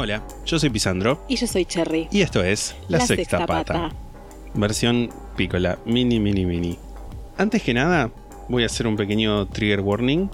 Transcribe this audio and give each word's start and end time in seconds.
Hola, 0.00 0.22
yo 0.46 0.60
soy 0.60 0.70
Pisandro 0.70 1.24
Y 1.26 1.34
yo 1.34 1.48
soy 1.48 1.64
Cherry. 1.64 2.06
y 2.12 2.20
esto 2.20 2.40
es 2.44 2.76
La, 2.86 3.00
Sexta, 3.00 3.44
Pata. 3.46 3.90
Versión 4.54 5.10
pícola, 5.36 5.80
mini, 5.86 6.20
mini, 6.20 6.46
mini. 6.46 6.78
Antes 7.36 7.64
que 7.64 7.74
nada, 7.74 8.12
voy 8.48 8.62
a 8.62 8.66
hacer 8.66 8.86
un 8.86 8.94
pequeño 8.94 9.48
trigger 9.48 9.80
warning. 9.80 10.30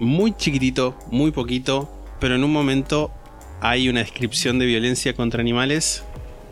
Muy 0.00 0.34
chiquitito, 0.34 0.98
muy 1.12 1.30
poquito, 1.30 1.88
pero 2.18 2.34
en 2.34 2.42
un 2.42 2.52
momento 2.52 3.12
hay 3.60 3.88
una 3.88 4.00
descripción 4.00 4.58
de 4.58 4.66
violencia 4.66 5.14
contra 5.14 5.40
animales 5.40 6.02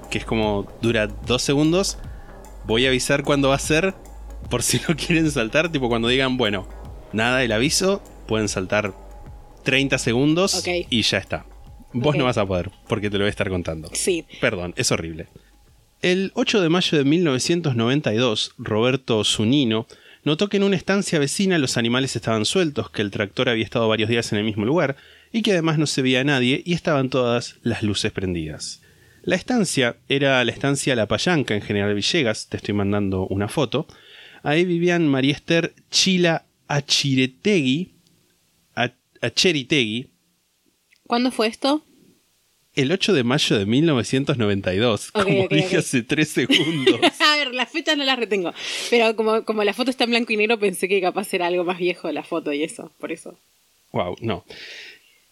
que 0.09 0.19
es 0.19 0.25
como 0.25 0.69
dura 0.81 1.09
dos 1.09 1.43
segundos. 1.43 1.99
Voy 2.65 2.87
a 2.87 2.91
avisar 2.91 3.25
cuándo 3.25 3.49
va 3.49 3.57
a 3.57 3.59
ser, 3.59 3.93
por 4.51 4.63
si 4.63 4.81
no 4.89 4.95
quieren 4.97 5.29
saltar, 5.33 5.73
tipo 5.73 5.89
cuando 5.89 6.07
digan, 6.07 6.37
bueno, 6.37 6.69
nada, 7.13 7.43
el 7.43 7.51
aviso, 7.51 8.01
pueden 8.29 8.49
saltar 8.49 8.95
30 9.65 9.99
segundos 9.99 10.65
y 10.65 11.03
ya 11.03 11.19
está. 11.19 11.47
Vos 11.95 12.17
no 12.17 12.25
vas 12.25 12.37
a 12.39 12.45
poder, 12.47 12.71
porque 12.89 13.09
te 13.09 13.17
lo 13.19 13.25
voy 13.25 13.29
a 13.29 13.31
estar 13.31 13.49
contando. 13.49 13.89
Sí. 13.93 14.25
Perdón, 14.41 14.75
es 14.77 14.91
horrible. 14.93 15.29
El 16.03 16.33
8 16.35 16.61
de 16.61 16.69
mayo 16.69 16.99
de 16.99 17.05
1992, 17.05 18.55
Roberto 18.59 19.25
Zunino 19.25 19.87
notó 20.25 20.49
que 20.49 20.57
en 20.59 20.65
una 20.65 20.77
estancia 20.77 21.19
vecina 21.19 21.57
los 21.59 21.77
animales 21.77 22.17
estaban 22.17 22.45
sueltos, 22.45 22.91
que 22.91 23.01
el 23.03 23.11
tractor 23.11 23.49
había 23.49 23.65
estado 23.65 23.89
varios 23.89 24.09
días 24.11 24.33
en 24.33 24.39
el 24.39 24.45
mismo 24.45 24.65
lugar 24.67 24.97
y 25.33 25.43
que 25.43 25.53
además 25.53 25.79
no 25.79 25.87
se 25.87 26.03
veía 26.03 26.21
a 26.21 26.25
nadie 26.25 26.63
y 26.65 26.75
estaban 26.75 27.11
todas 27.11 27.57
las 27.63 27.83
luces 27.83 28.13
prendidas. 28.13 28.81
La 29.23 29.37
estancia 29.37 29.97
era 30.09 30.45
la 30.45 30.53
estancia 30.53 30.95
La 30.97 31.07
Payanca 31.09 31.55
en 31.55 31.63
General 31.63 31.95
Villegas, 31.95 32.49
te 32.49 32.57
estoy 32.59 32.75
mandando 32.75 33.27
una 33.27 33.49
foto. 33.49 33.87
Ahí 34.43 34.65
vivían 34.67 35.09
María 35.09 35.33
Esther 35.33 35.73
Chila 35.91 36.45
Achiretegui, 36.69 37.93
A- 38.77 38.93
Acheritegui, 39.23 40.09
¿Cuándo 41.07 41.31
fue 41.31 41.47
esto? 41.49 41.83
el 42.77 42.91
8 42.91 43.13
de 43.13 43.23
mayo 43.23 43.57
de 43.57 43.67
1992, 43.67 45.11
Ok, 45.15 45.23
como 45.23 45.47
dije 45.49 45.77
hace 45.77 46.03
3 46.03 46.29
segundos. 46.29 46.99
A 47.21 47.37
ver, 47.37 47.55
las 47.55 47.71
fechas 47.71 47.97
no 47.97 48.03
las 48.03 48.19
retengo. 48.19 48.53
Pero 48.91 49.15
como, 49.15 49.45
como 49.45 49.63
la 49.63 49.73
foto 49.73 49.91
está 49.91 50.03
en 50.05 50.11
blanco 50.11 50.33
y 50.33 50.37
negro, 50.37 50.59
pensé 50.59 50.89
que 50.89 51.01
capaz 51.01 51.33
era 51.35 51.47
algo 51.47 51.63
más 51.63 51.79
viejo 51.79 52.11
la 52.11 52.25
foto 52.25 52.53
y 52.53 52.65
eso, 52.65 52.91
por 52.99 53.13
eso. 53.13 53.39
wow, 53.93 54.17
no. 54.21 54.45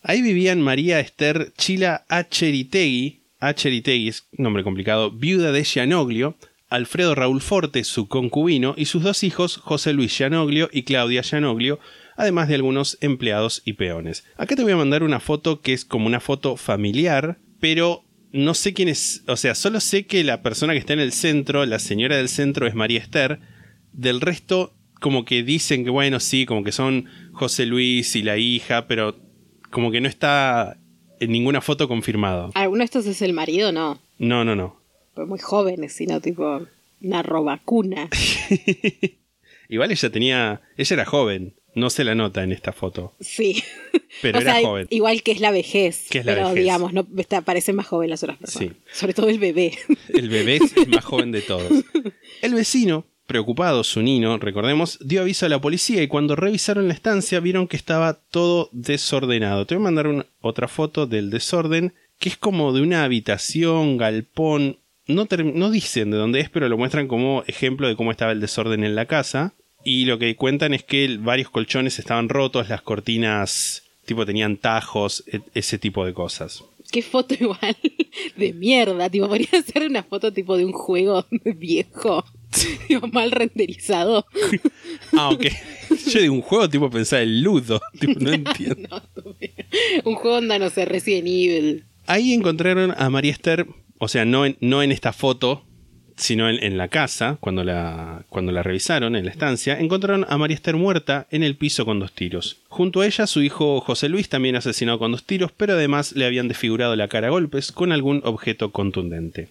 Ahí 0.05 0.23
vivían 0.23 0.61
María 0.61 1.01
Esther 1.01 1.53
Chila 1.59 2.05
Acheritegui, 2.09 3.23
Acheritegui 3.41 4.09
es 4.09 4.25
nombre 4.33 4.63
complicado, 4.63 5.11
viuda 5.11 5.51
de 5.51 5.65
Gianoglio, 5.65 6.37
Alfredo 6.69 7.17
Raúl 7.17 7.41
Forte, 7.41 7.83
su 7.83 8.07
concubino, 8.07 8.75
y 8.77 8.85
sus 8.87 9.03
dos 9.03 9.25
hijos, 9.25 9.57
José 9.57 9.93
Luis 9.93 10.17
Gianoglio 10.17 10.71
y 10.73 10.85
Claudia 10.85 11.23
Gianoglio, 11.23 11.81
además 12.23 12.49
de 12.49 12.55
algunos 12.55 12.99
empleados 13.01 13.63
y 13.65 13.75
peones. 13.75 14.25
Acá 14.37 14.57
te 14.57 14.63
voy 14.63 14.73
a 14.73 14.77
mandar 14.77 15.03
una 15.03 15.21
foto 15.21 15.61
que 15.61 15.73
es 15.73 15.85
como 15.85 16.07
una 16.07 16.21
foto 16.21 16.57
familiar, 16.57 17.39
pero 17.61 18.05
no 18.33 18.55
sé 18.55 18.73
quién 18.73 18.89
es, 18.89 19.25
o 19.27 19.37
sea, 19.37 19.55
solo 19.55 19.81
sé 19.81 20.07
que 20.07 20.25
la 20.25 20.41
persona 20.43 20.73
que 20.73 20.79
está 20.79 20.93
en 20.93 21.01
el 21.01 21.13
centro, 21.13 21.67
la 21.67 21.79
señora 21.79 22.17
del 22.17 22.29
centro 22.29 22.67
es 22.67 22.75
María 22.75 23.01
Esther, 23.01 23.41
del 23.93 24.21
resto 24.21 24.73
como 25.01 25.25
que 25.25 25.43
dicen 25.43 25.85
que 25.85 25.91
bueno, 25.91 26.21
sí, 26.21 26.47
como 26.47 26.63
que 26.63 26.73
son 26.73 27.07
José 27.33 27.67
Luis 27.67 28.15
y 28.15 28.23
la 28.23 28.39
hija, 28.39 28.87
pero 28.87 29.17
como 29.71 29.91
que 29.91 30.01
no 30.01 30.09
está 30.09 30.79
en 31.19 31.33
ninguna 31.33 31.61
foto 31.61 31.89
confirmado. 31.89 32.53
¿Alguno 32.55 32.79
de 32.79 32.85
estos 32.85 33.07
es 33.07 33.21
el 33.21 33.33
marido? 33.33 33.73
No. 33.73 34.01
No, 34.19 34.45
no, 34.45 34.55
no. 34.55 34.81
Pues 35.15 35.27
muy 35.27 35.41
jóvenes, 35.41 35.93
sino 35.93 36.21
tipo 36.21 36.63
una 37.03 37.23
robacuna. 37.23 38.09
Igual 39.69 39.91
ella 39.91 40.11
tenía, 40.11 40.61
ella 40.77 40.95
era 40.95 41.05
joven, 41.05 41.55
no 41.75 41.91
se 41.91 42.05
la 42.05 42.15
nota 42.15 42.43
en 42.43 42.53
esta 42.53 42.73
foto, 42.73 43.15
Sí. 43.21 43.63
pero 44.21 44.39
o 44.39 44.41
era 44.43 44.53
sea, 44.55 44.63
joven. 44.63 44.87
igual 44.91 45.23
que 45.23 45.33
es 45.33 45.41
la 45.41 45.51
vejez. 45.51 46.07
Que 46.11 46.19
es 46.19 46.25
la 46.27 46.35
pero 46.35 46.49
vejez. 46.49 46.61
digamos, 46.65 46.93
no 46.93 47.07
está, 47.17 47.41
parecen 47.43 47.77
más 47.77 47.87
jóvenes 47.87 48.11
las 48.11 48.23
otras 48.23 48.39
personas. 48.39 48.71
Sí. 48.75 48.81
Sobre 48.93 49.15
todo 49.15 49.29
el 49.29 49.39
bebé. 49.39 49.79
El 50.13 50.29
bebé 50.29 50.57
es 50.57 50.77
el 50.77 50.89
más 50.89 51.05
joven 51.05 51.33
de 51.33 51.41
todos. 51.43 51.71
El 52.43 52.55
vecino, 52.55 53.05
preocupado, 53.27 53.83
su 53.85 54.03
nino, 54.03 54.37
recordemos, 54.39 54.99
dio 55.01 55.23
aviso 55.23 55.47
a 55.47 55.49
la 55.49 55.61
policía 55.61 56.03
y 56.03 56.09
cuando 56.09 56.37
revisaron 56.37 56.89
la 56.89 56.95
estancia 56.95 57.41
vieron 57.41 57.67
que 57.69 57.77
estaba 57.77 58.15
todo 58.31 58.69
desordenado. 58.73 59.65
Te 59.67 59.75
voy 59.75 59.83
a 59.83 59.85
mandar 59.85 60.07
una- 60.09 60.27
otra 60.43 60.69
foto 60.69 61.07
del 61.07 61.31
desorden, 61.31 61.95
que 62.19 62.29
es 62.29 62.37
como 62.37 62.73
de 62.73 62.83
una 62.83 63.05
habitación, 63.05 63.97
galpón. 63.97 64.77
No, 65.09 65.27
no 65.55 65.71
dicen 65.71 66.11
de 66.11 66.17
dónde 66.17 66.41
es, 66.41 66.49
pero 66.51 66.69
lo 66.69 66.77
muestran 66.79 67.09
como 67.09 67.43
ejemplo 67.47 67.89
de 67.89 67.97
cómo 67.97 68.11
estaba 68.13 68.33
el 68.33 68.41
desorden 68.41 68.85
en 68.85 68.95
la 68.95 69.07
casa. 69.07 69.55
Y 69.85 70.05
lo 70.05 70.19
que 70.19 70.37
cuentan 70.37 70.75
es 70.75 70.83
que 70.85 71.17
varios 71.21 71.51
colchones 71.51 71.99
estaban 71.99 72.29
rotos, 72.29 72.69
las 72.69 72.83
cortinas 72.83 73.83
tipo 74.05 74.27
tenían 74.27 74.57
tajos, 74.57 75.25
e- 75.27 75.41
ese 75.55 75.79
tipo 75.79 76.05
de 76.05 76.13
cosas. 76.13 76.65
Qué 76.91 77.03
foto 77.03 77.35
igual 77.39 77.77
de 78.37 78.53
mierda. 78.53 79.09
Tipo, 79.09 79.29
podría 79.29 79.63
ser 79.73 79.87
una 79.89 80.03
foto 80.03 80.33
tipo 80.33 80.57
de 80.57 80.65
un 80.65 80.73
juego 80.73 81.27
viejo. 81.57 82.25
tipo, 82.89 83.07
mal 83.09 83.31
renderizado. 83.31 84.27
Ah, 85.17 85.31
ok. 85.31 85.47
Yo 86.11 86.21
de 86.21 86.31
un 86.31 86.43
juego 86.43 86.69
tipo 86.69 86.91
pensaba 86.91 87.23
el 87.23 87.43
ludo. 87.43 87.81
Tipo, 87.99 88.21
no 88.21 88.33
entiendo. 88.33 88.89
No, 89.25 89.37
un 90.05 90.15
juego 90.17 90.37
onda, 90.39 90.59
no 90.59 90.69
sé, 90.71 90.85
Resident 90.85 91.27
Evil. 91.27 91.85
Ahí 92.07 92.33
encontraron 92.35 92.93
a 92.97 93.09
María 93.11 93.31
Esther, 93.33 93.67
o 93.99 94.09
sea, 94.09 94.25
no 94.25 94.45
en, 94.45 94.57
no 94.61 94.83
en 94.83 94.91
esta 94.93 95.13
foto, 95.13 95.65
sino 96.23 96.49
en, 96.49 96.79
la 96.79 96.87
casa, 96.87 97.37
cuando 97.41 97.65
la, 97.65 98.25
cuando 98.29 98.53
la 98.53 98.63
revisaron 98.63 99.17
en 99.17 99.25
la 99.25 99.33
estancia, 99.33 99.79
encontraron 99.79 100.25
a 100.29 100.39
María 100.39 100.55
Esther 100.55 100.77
muerta 100.77 101.27
en 101.31 101.43
el 101.43 101.57
piso 101.57 101.85
con 101.85 101.99
dos 101.99 102.13
tiros. 102.13 102.59
Junto 102.69 103.01
a 103.01 103.07
ella, 103.07 103.27
su 103.27 103.43
hijo 103.43 103.81
José 103.81 104.09
Luis 104.09 104.29
también 104.29 104.55
asesinado 104.55 105.01
con 105.01 105.11
dos 105.11 105.25
tiros, 105.25 105.51
pero 105.57 105.73
además 105.73 106.13
le 106.13 106.25
habían 106.25 106.47
desfigurado 106.47 106.95
la 106.95 107.09
cara 107.09 107.27
a 107.27 107.31
golpes 107.31 107.73
con 107.73 107.91
algún 107.91 108.23
objeto 108.25 108.71
contundente. 108.71 109.49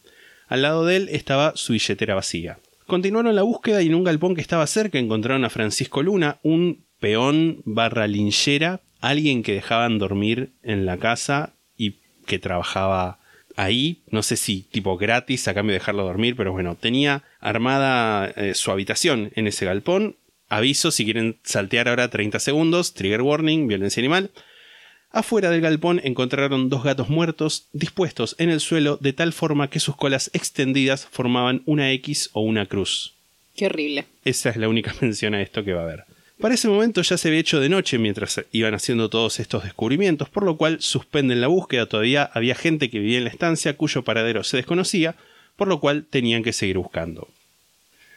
Al 0.47 0.61
lado 0.61 0.85
de 0.85 0.95
él 0.95 1.09
estaba 1.11 1.53
su 1.55 1.73
billetera 1.73 2.15
vacía. 2.15 2.59
Continuaron 2.87 3.35
la 3.35 3.43
búsqueda 3.43 3.81
y 3.81 3.87
en 3.87 3.95
un 3.95 4.03
galpón 4.03 4.35
que 4.35 4.41
estaba 4.41 4.65
cerca 4.65 4.97
encontraron 4.97 5.43
a 5.43 5.49
Francisco 5.49 6.03
Luna, 6.03 6.39
un 6.41 6.85
peón 6.99 7.61
barra 7.65 8.07
linchera, 8.07 8.81
alguien 9.01 9.43
que 9.43 9.53
dejaban 9.53 9.97
dormir 9.97 10.51
en 10.63 10.85
la 10.85 10.97
casa 10.97 11.53
y 11.75 11.97
que 12.25 12.39
trabajaba 12.39 13.20
ahí, 13.55 14.01
no 14.09 14.23
sé 14.23 14.37
si 14.37 14.63
tipo 14.71 14.97
gratis 14.97 15.47
a 15.47 15.53
cambio 15.53 15.73
de 15.73 15.79
dejarlo 15.79 16.03
dormir, 16.03 16.35
pero 16.35 16.51
bueno, 16.51 16.75
tenía 16.75 17.23
armada 17.39 18.27
eh, 18.35 18.53
su 18.53 18.71
habitación 18.71 19.31
en 19.35 19.47
ese 19.47 19.65
galpón. 19.65 20.15
Aviso 20.49 20.91
si 20.91 21.05
quieren 21.05 21.37
saltear 21.43 21.87
ahora 21.87 22.09
30 22.09 22.39
segundos, 22.39 22.93
trigger 22.93 23.21
warning, 23.21 23.67
violencia 23.67 24.01
animal. 24.01 24.31
Afuera 25.11 25.49
del 25.49 25.61
galpón 25.61 25.99
encontraron 26.03 26.69
dos 26.69 26.83
gatos 26.83 27.09
muertos 27.09 27.67
dispuestos 27.73 28.35
en 28.37 28.49
el 28.49 28.61
suelo 28.61 28.97
de 29.01 29.11
tal 29.11 29.33
forma 29.33 29.69
que 29.69 29.81
sus 29.81 29.97
colas 29.97 30.31
extendidas 30.33 31.05
formaban 31.05 31.63
una 31.65 31.91
X 31.91 32.29
o 32.33 32.41
una 32.41 32.65
cruz. 32.65 33.13
Qué 33.55 33.65
horrible. 33.65 34.05
Esa 34.23 34.49
es 34.49 34.57
la 34.57 34.69
única 34.69 34.95
mención 35.01 35.33
a 35.33 35.41
esto 35.41 35.63
que 35.63 35.73
va 35.73 35.81
a 35.81 35.83
haber. 35.83 36.05
Para 36.41 36.55
ese 36.55 36.69
momento 36.69 37.03
ya 37.03 37.19
se 37.19 37.27
había 37.27 37.39
hecho 37.39 37.59
de 37.59 37.69
noche 37.69 37.99
mientras 37.99 38.43
iban 38.51 38.73
haciendo 38.73 39.11
todos 39.11 39.39
estos 39.39 39.63
descubrimientos, 39.63 40.27
por 40.27 40.43
lo 40.43 40.57
cual 40.57 40.81
suspenden 40.81 41.39
la 41.39 41.45
búsqueda. 41.45 41.85
Todavía 41.85 42.23
había 42.33 42.55
gente 42.55 42.89
que 42.89 42.97
vivía 42.97 43.19
en 43.19 43.25
la 43.25 43.29
estancia 43.29 43.77
cuyo 43.77 44.03
paradero 44.03 44.43
se 44.43 44.57
desconocía, 44.57 45.15
por 45.55 45.67
lo 45.67 45.79
cual 45.79 46.07
tenían 46.09 46.41
que 46.41 46.51
seguir 46.51 46.79
buscando. 46.79 47.27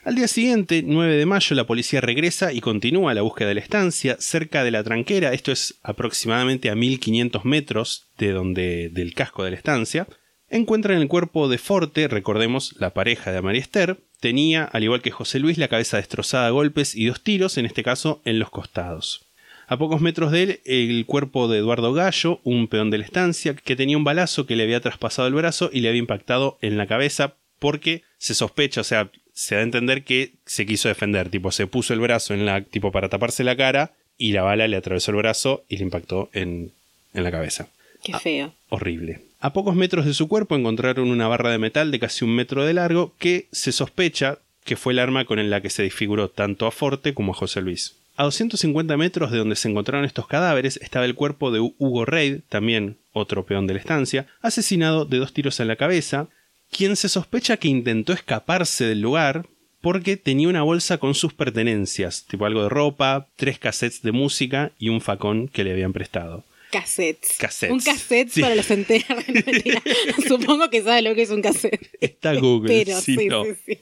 Al 0.04 0.14
día 0.14 0.26
siguiente, 0.26 0.82
9 0.82 1.16
de 1.16 1.26
mayo, 1.26 1.54
la 1.54 1.66
policía 1.66 2.00
regresa 2.00 2.50
y 2.54 2.62
continúa 2.62 3.12
la 3.12 3.20
búsqueda 3.20 3.48
de 3.48 3.54
la 3.56 3.60
estancia 3.60 4.16
cerca 4.18 4.64
de 4.64 4.70
la 4.70 4.82
tranquera, 4.82 5.34
esto 5.34 5.52
es 5.52 5.74
aproximadamente 5.82 6.70
a 6.70 6.74
1500 6.74 7.44
metros 7.44 8.06
de 8.16 8.32
donde 8.32 8.88
del 8.90 9.12
casco 9.12 9.44
de 9.44 9.50
la 9.50 9.56
estancia. 9.58 10.06
Encuentran 10.48 10.98
el 11.00 11.08
cuerpo 11.08 11.48
de 11.48 11.58
Forte, 11.58 12.08
recordemos 12.08 12.74
la 12.78 12.94
pareja 12.94 13.32
de 13.32 13.42
María 13.42 13.60
Esther, 13.60 13.98
tenía, 14.24 14.64
al 14.64 14.82
igual 14.82 15.02
que 15.02 15.10
José 15.10 15.38
Luis, 15.38 15.58
la 15.58 15.68
cabeza 15.68 15.98
destrozada 15.98 16.46
a 16.46 16.50
golpes 16.50 16.94
y 16.94 17.04
dos 17.04 17.20
tiros, 17.20 17.58
en 17.58 17.66
este 17.66 17.82
caso 17.82 18.22
en 18.24 18.38
los 18.38 18.48
costados. 18.48 19.26
A 19.66 19.76
pocos 19.76 20.00
metros 20.00 20.32
de 20.32 20.42
él, 20.42 20.60
el 20.64 21.04
cuerpo 21.04 21.46
de 21.46 21.58
Eduardo 21.58 21.92
Gallo, 21.92 22.40
un 22.42 22.66
peón 22.68 22.88
de 22.88 22.96
la 22.96 23.04
estancia, 23.04 23.54
que 23.54 23.76
tenía 23.76 23.98
un 23.98 24.04
balazo 24.04 24.46
que 24.46 24.56
le 24.56 24.62
había 24.62 24.80
traspasado 24.80 25.28
el 25.28 25.34
brazo 25.34 25.68
y 25.70 25.80
le 25.80 25.90
había 25.90 25.98
impactado 25.98 26.56
en 26.62 26.78
la 26.78 26.86
cabeza 26.86 27.34
porque 27.58 28.02
se 28.16 28.34
sospecha, 28.34 28.80
o 28.80 28.84
sea, 28.84 29.10
se 29.34 29.56
da 29.56 29.60
a 29.60 29.64
entender 29.64 30.04
que 30.04 30.32
se 30.46 30.64
quiso 30.64 30.88
defender, 30.88 31.28
tipo, 31.28 31.52
se 31.52 31.66
puso 31.66 31.92
el 31.92 32.00
brazo 32.00 32.32
en 32.32 32.46
la, 32.46 32.62
tipo, 32.62 32.92
para 32.92 33.10
taparse 33.10 33.44
la 33.44 33.56
cara 33.56 33.92
y 34.16 34.32
la 34.32 34.40
bala 34.40 34.66
le 34.68 34.78
atravesó 34.78 35.10
el 35.10 35.18
brazo 35.18 35.64
y 35.68 35.76
le 35.76 35.82
impactó 35.82 36.30
en, 36.32 36.72
en 37.12 37.24
la 37.24 37.30
cabeza. 37.30 37.68
Qué 38.02 38.14
feo. 38.18 38.54
Horrible. 38.70 39.20
A 39.44 39.52
pocos 39.52 39.76
metros 39.76 40.06
de 40.06 40.14
su 40.14 40.26
cuerpo 40.26 40.56
encontraron 40.56 41.10
una 41.10 41.28
barra 41.28 41.50
de 41.50 41.58
metal 41.58 41.90
de 41.90 41.98
casi 41.98 42.24
un 42.24 42.34
metro 42.34 42.64
de 42.64 42.72
largo 42.72 43.12
que 43.18 43.46
se 43.52 43.72
sospecha 43.72 44.38
que 44.64 44.74
fue 44.74 44.94
el 44.94 44.98
arma 44.98 45.26
con 45.26 45.50
la 45.50 45.60
que 45.60 45.68
se 45.68 45.82
desfiguró 45.82 46.30
tanto 46.30 46.66
a 46.66 46.70
Forte 46.70 47.12
como 47.12 47.32
a 47.32 47.34
José 47.34 47.60
Luis. 47.60 47.94
A 48.16 48.24
250 48.24 48.96
metros 48.96 49.30
de 49.30 49.36
donde 49.36 49.56
se 49.56 49.68
encontraron 49.68 50.06
estos 50.06 50.26
cadáveres 50.28 50.78
estaba 50.78 51.04
el 51.04 51.14
cuerpo 51.14 51.50
de 51.50 51.60
Hugo 51.60 52.06
Reid, 52.06 52.40
también 52.48 52.96
otro 53.12 53.44
peón 53.44 53.66
de 53.66 53.74
la 53.74 53.80
estancia, 53.80 54.26
asesinado 54.40 55.04
de 55.04 55.18
dos 55.18 55.34
tiros 55.34 55.60
en 55.60 55.68
la 55.68 55.76
cabeza, 55.76 56.28
quien 56.70 56.96
se 56.96 57.10
sospecha 57.10 57.58
que 57.58 57.68
intentó 57.68 58.14
escaparse 58.14 58.86
del 58.86 59.02
lugar 59.02 59.46
porque 59.82 60.16
tenía 60.16 60.48
una 60.48 60.62
bolsa 60.62 60.96
con 60.96 61.14
sus 61.14 61.34
pertenencias, 61.34 62.24
tipo 62.24 62.46
algo 62.46 62.62
de 62.62 62.70
ropa, 62.70 63.28
tres 63.36 63.58
cassettes 63.58 64.00
de 64.00 64.12
música 64.12 64.72
y 64.78 64.88
un 64.88 65.02
facón 65.02 65.48
que 65.48 65.64
le 65.64 65.72
habían 65.72 65.92
prestado. 65.92 66.44
Cassettes. 66.70 67.36
Cassettes. 67.38 67.72
Un 67.72 67.80
cassette 67.80 68.30
Sí. 68.30 68.40
para 68.40 68.54
los 68.54 68.70
enteros. 68.70 69.06
No. 69.28 70.22
Supongo 70.28 70.70
que 70.70 70.82
sabe 70.82 71.02
lo 71.02 71.14
que 71.14 71.22
es 71.22 71.30
un 71.30 71.42
cassette. 71.42 71.88
Está 72.00 72.34
Google, 72.34 72.68
Pero 72.84 73.00
sí, 73.00 73.16
sí, 73.16 73.26
no. 73.26 73.44
sí, 73.44 73.52
sí. 73.66 73.78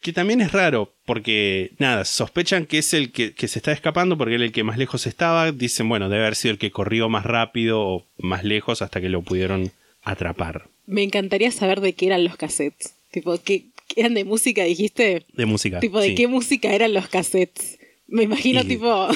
Que 0.00 0.12
también 0.12 0.40
es 0.40 0.52
raro, 0.52 0.94
porque 1.04 1.72
nada, 1.78 2.04
sospechan 2.04 2.66
que 2.66 2.78
es 2.78 2.94
el 2.94 3.10
que, 3.10 3.34
que 3.34 3.48
se 3.48 3.58
está 3.58 3.72
escapando 3.72 4.16
porque 4.16 4.34
era 4.36 4.44
el 4.44 4.52
que 4.52 4.62
más 4.64 4.78
lejos 4.78 5.06
estaba. 5.06 5.50
Dicen, 5.52 5.88
bueno, 5.88 6.08
debe 6.08 6.22
haber 6.22 6.36
sido 6.36 6.52
el 6.52 6.58
que 6.58 6.70
corrió 6.70 7.08
más 7.08 7.24
rápido 7.26 7.80
o 7.80 8.06
más 8.18 8.44
lejos 8.44 8.80
hasta 8.80 9.00
que 9.00 9.08
lo 9.08 9.22
pudieron 9.22 9.72
atrapar. 10.02 10.68
Me 10.86 11.02
encantaría 11.02 11.50
saber 11.50 11.80
de 11.80 11.94
qué 11.94 12.06
eran 12.06 12.24
los 12.24 12.36
cassettes. 12.36 12.94
Tipo, 13.10 13.38
¿qué, 13.42 13.64
qué 13.88 14.00
eran 14.02 14.14
de 14.14 14.24
música, 14.24 14.62
dijiste? 14.62 15.24
De 15.32 15.46
música. 15.46 15.80
Tipo, 15.80 16.00
¿de 16.00 16.08
sí. 16.10 16.14
qué 16.14 16.28
música 16.28 16.72
eran 16.72 16.94
los 16.94 17.08
cassettes? 17.08 17.78
Me 18.06 18.22
imagino, 18.22 18.60
Y- 18.62 18.64
tipo, 18.68 19.08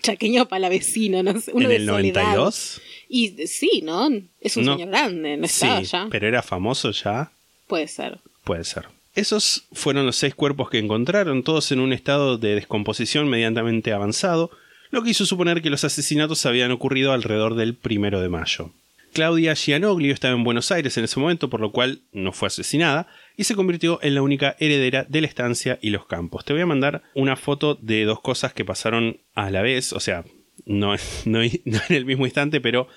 chaqueño 0.00 0.46
palavecino, 0.48 1.22
no 1.22 1.40
sé. 1.40 1.52
Uno 1.52 1.64
¿En 1.64 1.68
de 1.70 1.76
el 1.76 1.86
Soledad. 1.86 2.22
92? 2.22 2.80
Y 3.08 3.46
sí, 3.46 3.82
¿no? 3.84 4.08
Es 4.40 4.56
un 4.56 4.64
No. 4.64 4.72
señor 4.74 4.88
grande, 4.88 5.36
¿no 5.36 5.46
Sí, 5.46 5.64
estaba 5.64 5.82
ya? 5.82 6.08
pero 6.10 6.26
era 6.28 6.42
famoso 6.42 6.90
ya. 6.90 7.30
Puede 7.66 7.88
ser. 7.88 8.18
Puede 8.44 8.64
ser. 8.64 8.86
Esos 9.14 9.64
fueron 9.72 10.06
los 10.06 10.16
seis 10.16 10.34
cuerpos 10.34 10.70
que 10.70 10.78
encontraron, 10.78 11.42
todos 11.42 11.72
en 11.72 11.80
un 11.80 11.92
estado 11.92 12.38
de 12.38 12.54
descomposición 12.54 13.28
medianamente 13.28 13.92
avanzado, 13.92 14.50
lo 14.90 15.02
que 15.02 15.10
hizo 15.10 15.26
suponer 15.26 15.62
que 15.62 15.70
los 15.70 15.84
asesinatos 15.84 16.46
habían 16.46 16.70
ocurrido 16.70 17.12
alrededor 17.12 17.54
del 17.54 17.74
primero 17.74 18.20
de 18.20 18.28
mayo. 18.28 18.70
Claudia 19.12 19.54
Gianoglio 19.54 20.12
estaba 20.12 20.34
en 20.34 20.44
Buenos 20.44 20.70
Aires 20.70 20.96
en 20.96 21.04
ese 21.04 21.20
momento, 21.20 21.50
por 21.50 21.60
lo 21.60 21.72
cual 21.72 22.02
no 22.12 22.32
fue 22.32 22.48
asesinada, 22.48 23.08
y 23.36 23.44
se 23.44 23.54
convirtió 23.54 23.98
en 24.02 24.14
la 24.14 24.22
única 24.22 24.56
heredera 24.58 25.04
de 25.08 25.20
la 25.20 25.26
estancia 25.26 25.78
y 25.82 25.90
los 25.90 26.06
campos. 26.06 26.44
Te 26.44 26.52
voy 26.52 26.62
a 26.62 26.66
mandar 26.66 27.02
una 27.14 27.36
foto 27.36 27.74
de 27.74 28.04
dos 28.04 28.20
cosas 28.20 28.52
que 28.52 28.64
pasaron 28.64 29.20
a 29.34 29.50
la 29.50 29.62
vez, 29.62 29.92
o 29.92 30.00
sea, 30.00 30.24
no, 30.66 30.94
en 30.94 31.62
el 31.88 32.04
mismo 32.04 32.26
instante, 32.26 32.60
pero 32.60 32.88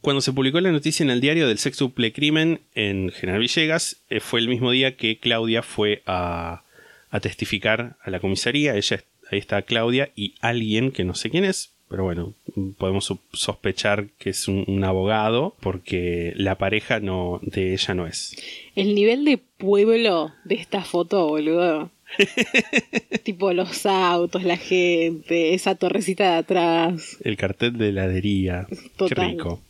cuando 0.00 0.20
se 0.20 0.32
publicó 0.32 0.60
la 0.60 0.72
noticia 0.72 1.04
en 1.04 1.10
el 1.10 1.20
diario 1.20 1.46
del 1.46 1.58
sextuple 1.58 2.12
crimen 2.12 2.62
en 2.74 3.10
General 3.10 3.40
Villegas, 3.40 4.02
eh, 4.08 4.20
fue 4.20 4.40
el 4.40 4.48
mismo 4.48 4.70
día 4.70 4.96
que 4.96 5.18
Claudia 5.18 5.62
fue 5.62 6.02
a, 6.06 6.64
a 7.10 7.20
testificar 7.20 7.96
a 8.02 8.10
la 8.10 8.18
comisaría. 8.18 8.74
Ella, 8.76 9.04
ahí 9.30 9.38
está 9.38 9.62
Claudia 9.62 10.10
y 10.16 10.34
alguien 10.40 10.90
que 10.90 11.04
no 11.04 11.14
sé 11.14 11.30
quién 11.30 11.44
es, 11.44 11.74
pero 11.92 12.04
bueno, 12.04 12.32
podemos 12.78 13.12
sospechar 13.34 14.06
que 14.18 14.30
es 14.30 14.48
un, 14.48 14.64
un 14.66 14.82
abogado 14.82 15.54
porque 15.60 16.32
la 16.36 16.56
pareja 16.56 17.00
no, 17.00 17.38
de 17.42 17.74
ella 17.74 17.92
no 17.92 18.06
es. 18.06 18.34
El 18.74 18.94
nivel 18.94 19.26
de 19.26 19.36
pueblo 19.36 20.32
de 20.44 20.54
esta 20.54 20.84
foto, 20.84 21.28
boludo. 21.28 21.90
tipo 23.24 23.52
los 23.52 23.84
autos, 23.84 24.42
la 24.42 24.56
gente, 24.56 25.52
esa 25.52 25.74
torrecita 25.74 26.32
de 26.32 26.36
atrás. 26.38 27.18
El 27.22 27.36
cartel 27.36 27.76
de 27.76 27.90
heladería. 27.90 28.66
Total. 28.96 29.16
Qué 29.18 29.30
rico. 29.32 29.62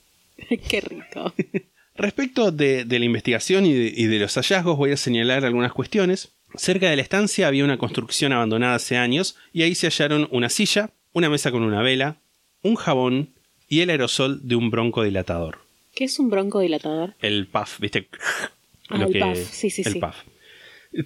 Qué 0.68 0.80
rico. 0.80 1.34
Respecto 1.96 2.52
de, 2.52 2.84
de 2.84 2.98
la 3.00 3.04
investigación 3.04 3.66
y 3.66 3.72
de, 3.72 3.92
y 3.96 4.06
de 4.06 4.20
los 4.20 4.34
hallazgos, 4.34 4.76
voy 4.76 4.92
a 4.92 4.96
señalar 4.96 5.44
algunas 5.44 5.72
cuestiones. 5.72 6.30
Cerca 6.54 6.88
de 6.88 6.94
la 6.94 7.02
estancia 7.02 7.48
había 7.48 7.64
una 7.64 7.78
construcción 7.78 8.32
abandonada 8.32 8.76
hace 8.76 8.96
años 8.96 9.34
y 9.52 9.62
ahí 9.62 9.74
se 9.74 9.88
hallaron 9.88 10.28
una 10.30 10.50
silla, 10.50 10.90
una 11.12 11.30
mesa 11.30 11.50
con 11.50 11.62
una 11.62 11.82
vela, 11.82 12.16
un 12.62 12.76
jabón 12.76 13.30
y 13.68 13.80
el 13.80 13.90
aerosol 13.90 14.46
de 14.46 14.56
un 14.56 14.70
broncodilatador. 14.70 15.58
¿Qué 15.94 16.04
es 16.04 16.18
un 16.18 16.30
broncodilatador? 16.30 17.14
El 17.20 17.46
puff, 17.46 17.80
¿viste? 17.80 18.08
Ah, 18.88 19.04
el 19.04 19.18
puff, 19.18 19.50
sí, 19.50 19.70
sí, 19.70 19.82
el 19.84 19.92
sí. 19.94 19.98
puff. 19.98 20.16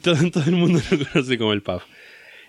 Todo, 0.02 0.30
todo 0.32 0.44
el 0.44 0.56
mundo 0.56 0.80
lo 0.90 1.06
conoce 1.06 1.38
como 1.38 1.52
el 1.52 1.62
puff. 1.62 1.82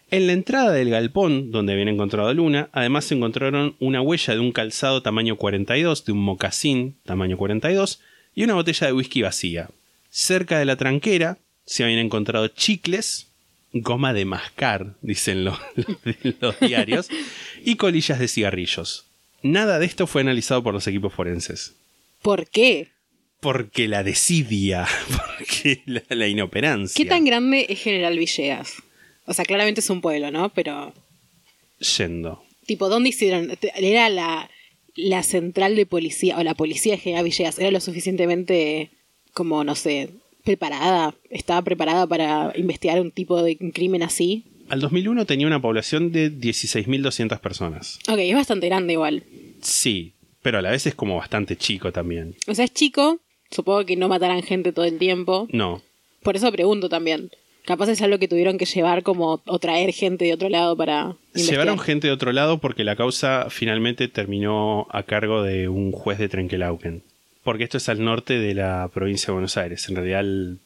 En 0.09 0.25
la 0.25 0.33
entrada 0.33 0.71
del 0.71 0.89
galpón, 0.89 1.51
donde 1.51 1.73
habían 1.73 1.89
encontrado 1.89 2.29
a 2.29 2.33
Luna, 2.33 2.69
además 2.71 3.05
se 3.05 3.15
encontraron 3.15 3.75
una 3.79 4.01
huella 4.01 4.35
de 4.35 4.39
un 4.39 4.53
calzado 4.53 5.01
tamaño 5.01 5.35
42, 5.35 6.05
de 6.05 6.13
un 6.13 6.23
mocasín 6.23 6.95
tamaño 7.03 7.37
42, 7.37 7.99
y 8.33 8.43
una 8.43 8.53
botella 8.53 8.87
de 8.87 8.93
whisky 8.93 9.21
vacía. 9.21 9.69
Cerca 10.09 10.59
de 10.59 10.65
la 10.65 10.77
tranquera 10.77 11.39
se 11.65 11.83
habían 11.83 11.99
encontrado 11.99 12.47
chicles, 12.47 13.26
goma 13.81 14.13
de 14.13 14.25
mascar, 14.25 14.95
dicen 15.01 15.43
los, 15.45 15.57
los 16.41 16.59
diarios, 16.59 17.09
y 17.63 17.75
colillas 17.75 18.19
de 18.19 18.27
cigarrillos. 18.27 19.05
Nada 19.43 19.79
de 19.79 19.85
esto 19.85 20.07
fue 20.07 20.21
analizado 20.21 20.63
por 20.63 20.73
los 20.73 20.87
equipos 20.87 21.13
forenses. 21.13 21.75
¿Por 22.21 22.49
qué? 22.49 22.89
Porque 23.39 23.87
la 23.87 24.03
desidia, 24.03 24.87
porque 25.37 25.81
la, 25.85 26.01
la 26.09 26.27
inoperancia. 26.27 26.95
¿Qué 27.01 27.07
tan 27.07 27.23
grande 27.25 27.67
es 27.69 27.79
General 27.81 28.17
Villegas? 28.17 28.73
O 29.25 29.33
sea, 29.33 29.45
claramente 29.45 29.81
es 29.81 29.89
un 29.89 30.01
pueblo, 30.01 30.31
¿no? 30.31 30.49
Pero, 30.53 30.93
Yendo. 31.97 32.43
tipo, 32.65 32.89
¿dónde 32.89 33.09
hicieron? 33.09 33.51
¿Era 33.75 34.09
la, 34.09 34.49
la 34.95 35.21
central 35.21 35.75
de 35.75 35.85
policía 35.85 36.37
o 36.37 36.43
la 36.43 36.55
policía 36.55 36.93
de 36.93 36.99
General 36.99 37.25
Villegas? 37.25 37.59
¿Era 37.59 37.71
lo 37.71 37.79
suficientemente, 37.79 38.89
como, 39.33 39.63
no 39.63 39.75
sé, 39.75 40.09
preparada? 40.47 41.13
¿Estaba 41.29 41.61
preparada 41.61 42.07
para 42.07 42.53
investigar 42.55 43.01
un 43.01 43.11
tipo 43.11 43.43
de 43.43 43.57
crimen 43.73 44.01
así? 44.01 44.45
Al 44.69 44.79
2001 44.79 45.25
tenía 45.25 45.45
una 45.45 45.61
población 45.61 46.13
de 46.13 46.31
16.200 46.31 47.39
personas. 47.39 47.99
Ok, 48.09 48.19
es 48.19 48.33
bastante 48.33 48.67
grande 48.67 48.93
igual. 48.93 49.23
Sí, 49.61 50.13
pero 50.41 50.59
a 50.59 50.61
la 50.61 50.71
vez 50.71 50.87
es 50.87 50.95
como 50.95 51.17
bastante 51.17 51.57
chico 51.57 51.91
también. 51.91 52.35
O 52.47 52.55
sea, 52.55 52.63
es 52.63 52.73
chico, 52.73 53.19
supongo 53.51 53.85
que 53.85 53.97
no 53.97 54.07
matarán 54.07 54.41
gente 54.41 54.71
todo 54.71 54.85
el 54.85 54.97
tiempo. 54.97 55.47
No, 55.51 55.81
Por 56.23 56.37
eso 56.37 56.49
pregunto 56.51 56.87
también. 56.87 57.29
Capaz 57.65 57.89
es 57.89 58.01
algo 58.01 58.17
que 58.17 58.29
tuvieron 58.29 58.57
que 58.57 58.63
llevar 58.65 59.03
como 59.03 59.41
o 59.45 59.59
traer 59.59 59.91
gente 59.91 60.23
de 60.23 60.33
otro 60.33 60.47
lado 60.47 60.77
para 60.77 61.17
investigar. 61.33 61.51
llevaron 61.59 61.79
gente 61.79 62.07
de 62.07 62.13
otro 62.13 62.31
lado 62.31 62.59
porque 62.59 62.85
la 62.85 62.95
causa 62.95 63.47
finalmente 63.49 64.07
terminó 64.07 64.87
a 64.91 65.03
cargo 65.03 65.43
de 65.43 65.67
un 65.67 65.91
juez 65.91 66.17
de 66.17 66.29
Trenquelauquen. 66.29 67.03
Porque 67.47 67.63
esto 67.63 67.77
es 67.77 67.87
al 67.87 68.03
norte 68.03 68.39
de 68.39 68.53
la 68.53 68.89
provincia 68.93 69.27
de 69.27 69.31
Buenos 69.31 69.55
Aires, 69.55 69.87
en 69.87 69.95
realidad 69.95 70.19
al 70.19 70.59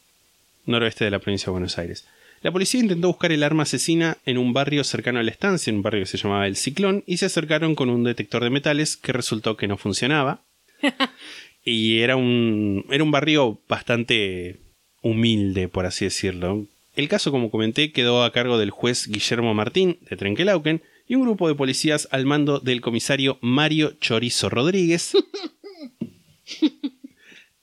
noroeste 0.66 1.06
de 1.06 1.12
la 1.12 1.20
provincia 1.20 1.46
de 1.46 1.52
Buenos 1.52 1.78
Aires. 1.78 2.08
La 2.42 2.52
policía 2.52 2.80
intentó 2.80 3.08
buscar 3.10 3.32
el 3.32 3.44
arma 3.44 3.62
asesina 3.62 4.18
en 4.26 4.40
un 4.40 4.52
barrio 4.52 4.84
cercano 4.84 5.20
a 5.20 5.24
la 5.24 5.30
estancia, 5.30 5.70
en 5.70 5.76
un 5.76 5.84
barrio 5.84 6.02
que 6.02 6.08
se 6.08 6.18
llamaba 6.18 6.48
El 6.48 6.56
Ciclón, 6.56 7.04
y 7.06 7.18
se 7.18 7.28
acercaron 7.28 7.76
con 7.76 7.92
un 7.92 8.04
detector 8.04 8.44
de 8.44 8.50
metales 8.50 8.98
que 8.98 9.14
resultó 9.14 9.58
que 9.58 9.68
no 9.68 9.78
funcionaba. 9.78 10.42
y 11.64 12.00
era 12.00 12.16
un, 12.16 12.84
era 12.90 13.04
un 13.04 13.12
barrio 13.12 13.60
bastante 13.70 14.58
humilde, 15.04 15.68
por 15.68 15.86
así 15.86 16.06
decirlo. 16.06 16.66
El 16.96 17.10
caso, 17.10 17.30
como 17.30 17.52
comenté, 17.52 17.92
quedó 17.92 18.24
a 18.24 18.32
cargo 18.32 18.58
del 18.58 18.72
juez 18.72 19.06
Guillermo 19.08 19.54
Martín, 19.54 20.00
de 20.10 20.18
Trenquelauquen, 20.18 20.82
y 21.08 21.14
un 21.14 21.22
grupo 21.22 21.48
de 21.48 21.54
policías 21.54 22.08
al 22.10 22.26
mando 22.26 22.58
del 22.58 22.82
comisario 22.82 23.38
Mario 23.42 23.94
Chorizo 24.00 24.50
Rodríguez 24.50 25.14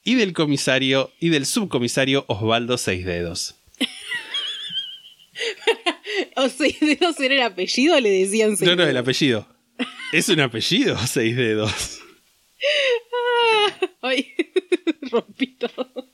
y 0.05 0.15
del 0.15 0.33
comisario 0.33 1.13
y 1.21 1.29
del 1.29 1.47
subcomisario 1.47 2.25
Osvaldo 2.29 2.79
Seis 2.79 3.05
Dedos. 3.05 3.57
O 6.37 6.49
sea, 6.49 6.69
¿de 6.81 6.99
no 7.01 7.13
ser 7.13 7.33
el 7.33 7.43
apellido 7.43 7.97
o 7.97 8.01
le 8.01 8.11
decían 8.11 8.57
No, 8.61 8.75
no, 8.75 8.83
seis 8.83 8.91
el 8.91 8.97
apellido. 8.97 9.49
¿Es 10.13 10.29
un 10.29 10.41
apellido 10.41 10.99
Seis 11.07 11.37
Dedos? 11.37 12.01
Ay, 14.01 14.33
rompí 15.11 15.49
todo. 15.49 16.13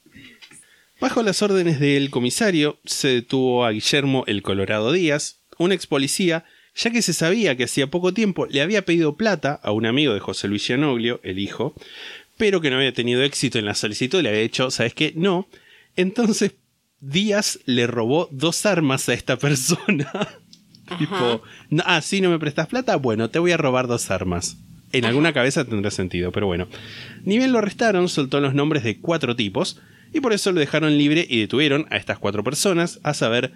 Bajo 1.01 1.23
las 1.23 1.43
órdenes 1.43 1.81
del 1.81 2.11
comisario, 2.11 2.79
se 2.85 3.09
detuvo 3.09 3.65
a 3.65 3.71
Guillermo 3.71 4.25
el 4.27 4.43
Colorado 4.43 4.93
Díaz, 4.93 5.41
un 5.59 5.73
ex 5.73 5.87
policía, 5.87 6.45
ya 6.75 6.91
que 6.91 7.03
se 7.03 7.13
sabía 7.13 7.57
que 7.57 7.65
hacía 7.65 7.89
poco 7.89 8.15
tiempo 8.15 8.47
le 8.47 8.63
había 8.63 8.85
pedido 8.85 9.17
plata 9.17 9.61
a 9.63 9.73
un 9.73 9.87
amigo 9.87 10.15
de 10.15 10.21
José 10.21 10.49
Luis 10.49 10.67
Gianoglio, 10.67 11.21
el 11.23 11.39
hijo, 11.39 11.75
pero 12.45 12.61
que 12.61 12.69
no 12.69 12.77
había 12.77 12.93
tenido 12.93 13.23
éxito 13.23 13.59
en 13.59 13.65
la 13.65 13.75
solicitud, 13.75 14.21
le 14.21 14.29
había 14.29 14.43
dicho, 14.43 14.71
¿sabes 14.71 14.93
qué? 14.93 15.15
No. 15.17 15.49
Entonces 15.97 16.53
Díaz 17.01 17.59
le 17.65 17.87
robó 17.87 18.29
dos 18.33 18.67
armas 18.67 19.09
a 19.09 19.15
esta 19.15 19.39
persona. 19.39 20.13
tipo, 20.99 21.41
"No, 21.71 21.83
ah, 21.87 22.03
sí, 22.03 22.21
no 22.21 22.29
me 22.29 22.39
prestas 22.39 22.67
plata, 22.67 22.97
bueno, 22.97 23.31
te 23.31 23.39
voy 23.39 23.53
a 23.53 23.57
robar 23.57 23.87
dos 23.87 24.11
armas. 24.11 24.59
En 24.93 25.07
alguna 25.07 25.33
cabeza 25.33 25.65
tendrá 25.65 25.91
sentido, 25.91 26.33
pero 26.33 26.47
bueno. 26.47 26.69
Ni 27.25 27.39
bien 27.39 27.51
lo 27.51 27.61
arrestaron, 27.61 28.11
soltó 28.11 28.41
los 28.41 28.53
nombres 28.53 28.85
de 28.85 29.01
cuatro 29.01 29.35
tipos, 29.35 29.81
y 30.13 30.21
por 30.21 30.35
eso 30.35 30.53
lo 30.53 30.61
dejaron 30.61 30.99
libre 30.99 31.27
y 31.27 31.41
detuvieron 31.41 31.87
a 31.89 31.97
estas 31.97 32.19
cuatro 32.19 32.45
personas, 32.45 33.01
a 33.05 33.15
saber, 33.15 33.55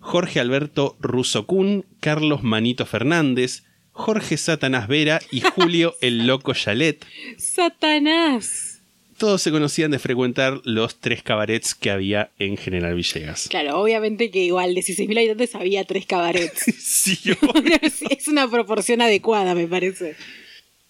Jorge 0.00 0.40
Alberto 0.40 0.96
Rusocún, 0.98 1.84
Carlos 2.00 2.42
Manito 2.42 2.86
Fernández, 2.86 3.64
Jorge 4.00 4.36
Satanás 4.38 4.88
Vera 4.88 5.20
y 5.30 5.40
Julio 5.40 5.94
el 6.00 6.26
Loco 6.26 6.54
Chalet. 6.54 7.04
Satanás. 7.38 8.80
Todos 9.18 9.42
se 9.42 9.50
conocían 9.50 9.90
de 9.90 9.98
frecuentar 9.98 10.62
los 10.64 10.98
tres 10.98 11.22
cabarets 11.22 11.74
que 11.74 11.90
había 11.90 12.30
en 12.38 12.56
General 12.56 12.94
Villegas. 12.94 13.48
Claro, 13.50 13.78
obviamente 13.78 14.30
que 14.30 14.42
igual 14.42 14.74
de 14.74 14.80
16.000 14.80 15.18
habitantes 15.18 15.54
había 15.54 15.84
tres 15.84 16.06
cabarets. 16.06 16.64
Sí, 16.78 17.18
es 18.10 18.28
una 18.28 18.48
proporción 18.48 19.02
adecuada, 19.02 19.54
me 19.54 19.66
parece. 19.66 20.16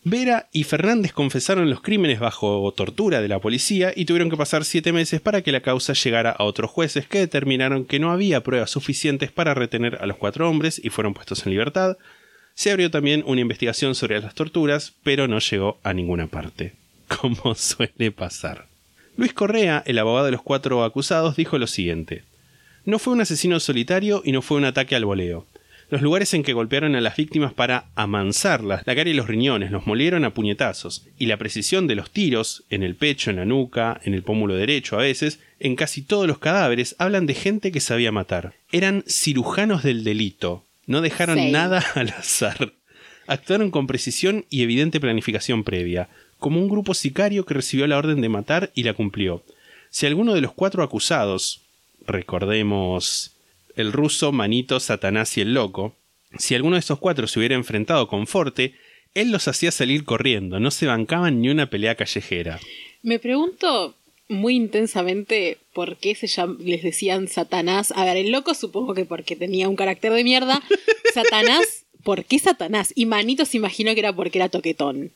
Vera 0.03 0.49
y 0.53 0.65
Fernández 0.65 1.13
confesaron 1.13 1.69
los 1.69 1.83
crímenes 1.83 2.21
bajo 2.21 2.73
tortura 2.75 3.21
de 3.21 3.29
la 3.29 3.41
policía 3.41 3.93
y 3.95 4.07
tuvieron 4.07 4.31
que 4.31 4.37
pasar 4.37 4.65
siete 4.65 4.93
meses 4.93 5.21
para 5.21 5.43
que 5.43 5.53
la 5.53 5.61
causa 5.61 5.93
llegara 5.93 6.31
a 6.31 6.45
otros 6.45 6.71
jueces 6.71 7.07
que 7.07 7.19
determinaron 7.19 7.85
que 7.85 7.99
no 7.99 8.11
había 8.11 8.43
pruebas 8.43 8.71
suficientes 8.71 9.31
para 9.31 9.53
retener 9.53 9.99
a 10.01 10.07
los 10.07 10.17
cuatro 10.17 10.49
hombres 10.49 10.81
y 10.83 10.89
fueron 10.89 11.13
puestos 11.13 11.45
en 11.45 11.53
libertad. 11.53 11.99
Se 12.61 12.71
abrió 12.71 12.91
también 12.91 13.25
una 13.27 13.41
investigación 13.41 13.95
sobre 13.95 14.21
las 14.21 14.35
torturas, 14.35 14.93
pero 15.03 15.27
no 15.27 15.39
llegó 15.39 15.81
a 15.83 15.95
ninguna 15.95 16.27
parte, 16.27 16.75
como 17.09 17.55
suele 17.55 18.11
pasar. 18.11 18.67
Luis 19.17 19.33
Correa, 19.33 19.83
el 19.87 19.99
abogado 19.99 20.27
de 20.27 20.33
los 20.33 20.43
cuatro 20.43 20.85
acusados, 20.85 21.37
dijo 21.37 21.57
lo 21.57 21.67
siguiente. 21.67 22.23
No 22.85 22.99
fue 22.99 23.15
un 23.15 23.23
asesino 23.23 23.61
solitario 23.61 24.21
y 24.27 24.33
no 24.33 24.43
fue 24.43 24.59
un 24.59 24.67
ataque 24.67 24.95
al 24.95 25.07
voleo. 25.07 25.47
Los 25.89 26.03
lugares 26.03 26.35
en 26.35 26.43
que 26.43 26.53
golpearon 26.53 26.95
a 26.97 27.01
las 27.01 27.17
víctimas 27.17 27.55
para 27.55 27.87
amansarlas, 27.95 28.83
la 28.85 28.95
cara 28.95 29.09
y 29.09 29.15
los 29.15 29.27
riñones, 29.27 29.71
los 29.71 29.87
molieron 29.87 30.27
a 30.27 30.35
puñetazos, 30.35 31.07
y 31.17 31.25
la 31.25 31.39
precisión 31.39 31.87
de 31.87 31.95
los 31.95 32.11
tiros, 32.11 32.65
en 32.69 32.83
el 32.83 32.95
pecho, 32.95 33.31
en 33.31 33.37
la 33.37 33.47
nuca, 33.47 33.99
en 34.05 34.13
el 34.13 34.23
pómulo 34.23 34.55
derecho 34.55 34.99
a 34.99 35.03
veces, 35.03 35.41
en 35.61 35.77
casi 35.77 36.03
todos 36.03 36.27
los 36.27 36.37
cadáveres, 36.37 36.95
hablan 36.99 37.25
de 37.25 37.33
gente 37.33 37.73
que 37.73 37.81
sabía 37.81 38.13
matar. 38.13 38.53
Eran 38.71 39.03
cirujanos 39.09 39.83
del 39.83 40.05
delito. 40.05 40.67
No 40.91 41.01
dejaron 41.01 41.39
Sí. 41.39 41.53
nada 41.53 41.79
al 41.95 42.09
azar. 42.09 42.73
Actuaron 43.29 43.71
con 43.71 43.87
precisión 43.87 44.45
y 44.51 44.63
evidente 44.63 44.99
planificación 44.99 45.63
previa, 45.63 46.09
como 46.41 46.59
un 46.61 46.69
grupo 46.69 46.95
sicario 46.95 47.47
que 47.47 47.55
recibió 47.55 47.87
la 47.87 47.97
orden 47.97 48.21
de 48.21 48.29
matar 48.29 48.73
y 48.75 48.83
la 48.83 48.93
cumplió. 48.95 49.45
Si 49.91 50.07
alguno 50.07 50.35
de 50.35 50.41
los 50.41 50.53
cuatro 50.53 50.83
acusados, 50.83 51.61
recordemos 52.07 53.37
el 53.77 53.93
ruso, 53.93 54.33
Manito, 54.33 54.81
Satanás 54.81 55.37
y 55.39 55.43
el 55.43 55.55
loco, 55.55 55.95
si 56.39 56.57
alguno 56.57 56.75
de 56.75 56.81
estos 56.81 56.99
cuatro 56.99 57.29
se 57.29 57.39
hubiera 57.39 57.55
enfrentado 57.55 58.09
con 58.09 58.27
Forte, 58.27 58.75
él 59.15 59.31
los 59.31 59.47
hacía 59.47 59.71
salir 59.71 60.05
corriendo, 60.05 60.59
no 60.59 60.71
se 60.73 60.87
bancaban 60.87 61.41
ni 61.41 61.51
una 61.51 61.71
pelea 61.71 61.95
callejera. 61.95 62.59
Me 63.03 63.19
pregunto 63.19 63.97
muy 64.31 64.55
intensamente 64.57 65.59
por 65.75 65.97
qué 65.99 66.15
se 66.15 66.27
llam- 66.27 66.59
les 66.59 66.83
decían 66.83 67.29
Satanás. 67.29 67.93
A 67.95 68.05
ver, 68.05 68.17
el 68.17 68.31
loco 68.31 68.55
supongo 68.55 68.95
que 68.95 69.05
porque 69.05 69.37
tenía 69.37 69.69
un 69.69 69.77
carácter 69.77 70.13
de 70.13 70.25
mierda. 70.25 70.63
Satanás, 71.15 71.85
¿por 72.05 72.25
qué 72.25 72.39
Satanás? 72.39 72.93
Y 72.95 73.07
Manito 73.07 73.45
se 73.45 73.57
imaginó 73.59 73.93
que 73.95 74.01
era 74.01 74.15
porque 74.15 74.39
era 74.39 74.49
toquetón. 74.49 75.13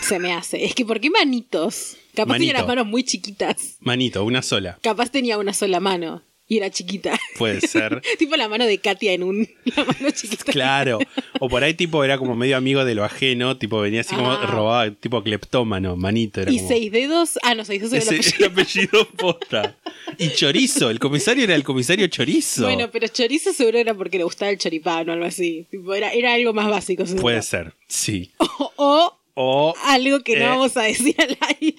Se 0.00 0.18
me 0.18 0.32
hace. 0.32 0.64
Es 0.64 0.74
que 0.74 0.84
¿por 0.84 1.00
qué 1.00 1.10
Manitos? 1.10 1.96
Capaz 2.14 2.34
tenía 2.38 2.52
las 2.54 2.66
manos 2.66 2.86
muy 2.86 3.04
chiquitas. 3.04 3.76
Manito, 3.80 4.24
una 4.24 4.42
sola. 4.42 4.78
Capaz 4.82 5.10
tenía 5.10 5.38
una 5.38 5.52
sola 5.52 5.80
mano 5.80 6.22
y 6.46 6.58
era 6.58 6.70
chiquita. 6.70 7.18
Puede 7.38 7.60
ser. 7.62 8.02
tipo 8.18 8.36
la 8.36 8.48
mano 8.48 8.66
de 8.66 8.78
Katia 8.78 9.12
en 9.12 9.22
un... 9.22 9.48
La 9.76 9.84
mano 9.84 10.10
chiquita. 10.10 10.44
Claro. 10.52 10.98
O 11.40 11.48
por 11.48 11.64
ahí 11.64 11.72
tipo 11.74 12.04
era 12.04 12.18
como 12.18 12.34
medio 12.36 12.56
amigo 12.56 12.84
de 12.84 12.94
lo 12.94 13.02
ajeno, 13.04 13.56
tipo 13.56 13.80
venía 13.80 14.02
así 14.02 14.14
como 14.14 14.30
Ah. 14.32 14.46
robaba, 14.46 14.90
tipo 14.90 15.22
cleptómano, 15.22 15.96
manito. 15.96 16.40
Era 16.42 16.52
Y 16.52 16.56
como- 16.58 16.68
seis 16.68 16.92
dedos. 16.92 17.38
Ah, 17.42 17.54
no, 17.54 17.64
seis 17.64 17.80
dedos 17.80 17.94
era 17.94 18.02
el 18.02 18.08
apellido. 18.20 18.36
el 18.46 18.52
apellido 18.52 19.08
posta. 19.16 19.76
Y 20.18 20.28
Chorizo, 20.30 20.90
el 20.90 20.98
comisario 20.98 21.44
era 21.44 21.54
el 21.54 21.64
comisario 21.64 22.06
Chorizo. 22.08 22.64
Bueno, 22.64 22.90
pero 22.90 23.08
chorizo 23.08 23.52
seguro 23.52 23.78
era 23.78 23.94
porque 23.94 24.18
le 24.18 24.24
gustaba 24.24 24.50
el 24.50 24.58
choripán 24.58 25.08
o 25.08 25.12
algo 25.12 25.24
así. 25.24 25.66
Tipo, 25.70 25.94
era, 25.94 26.12
era 26.12 26.34
algo 26.34 26.52
más 26.52 26.68
básico, 26.68 27.04
seguro. 27.06 27.22
Puede 27.22 27.42
ser, 27.42 27.72
sí. 27.88 28.30
O, 28.38 28.72
o 28.76 29.18
O 29.36 29.74
algo 29.84 30.20
que 30.22 30.36
no 30.36 30.44
Eh. 30.44 30.48
vamos 30.48 30.76
a 30.76 30.82
decir 30.82 31.16
al 31.18 31.36
aire. 31.60 31.76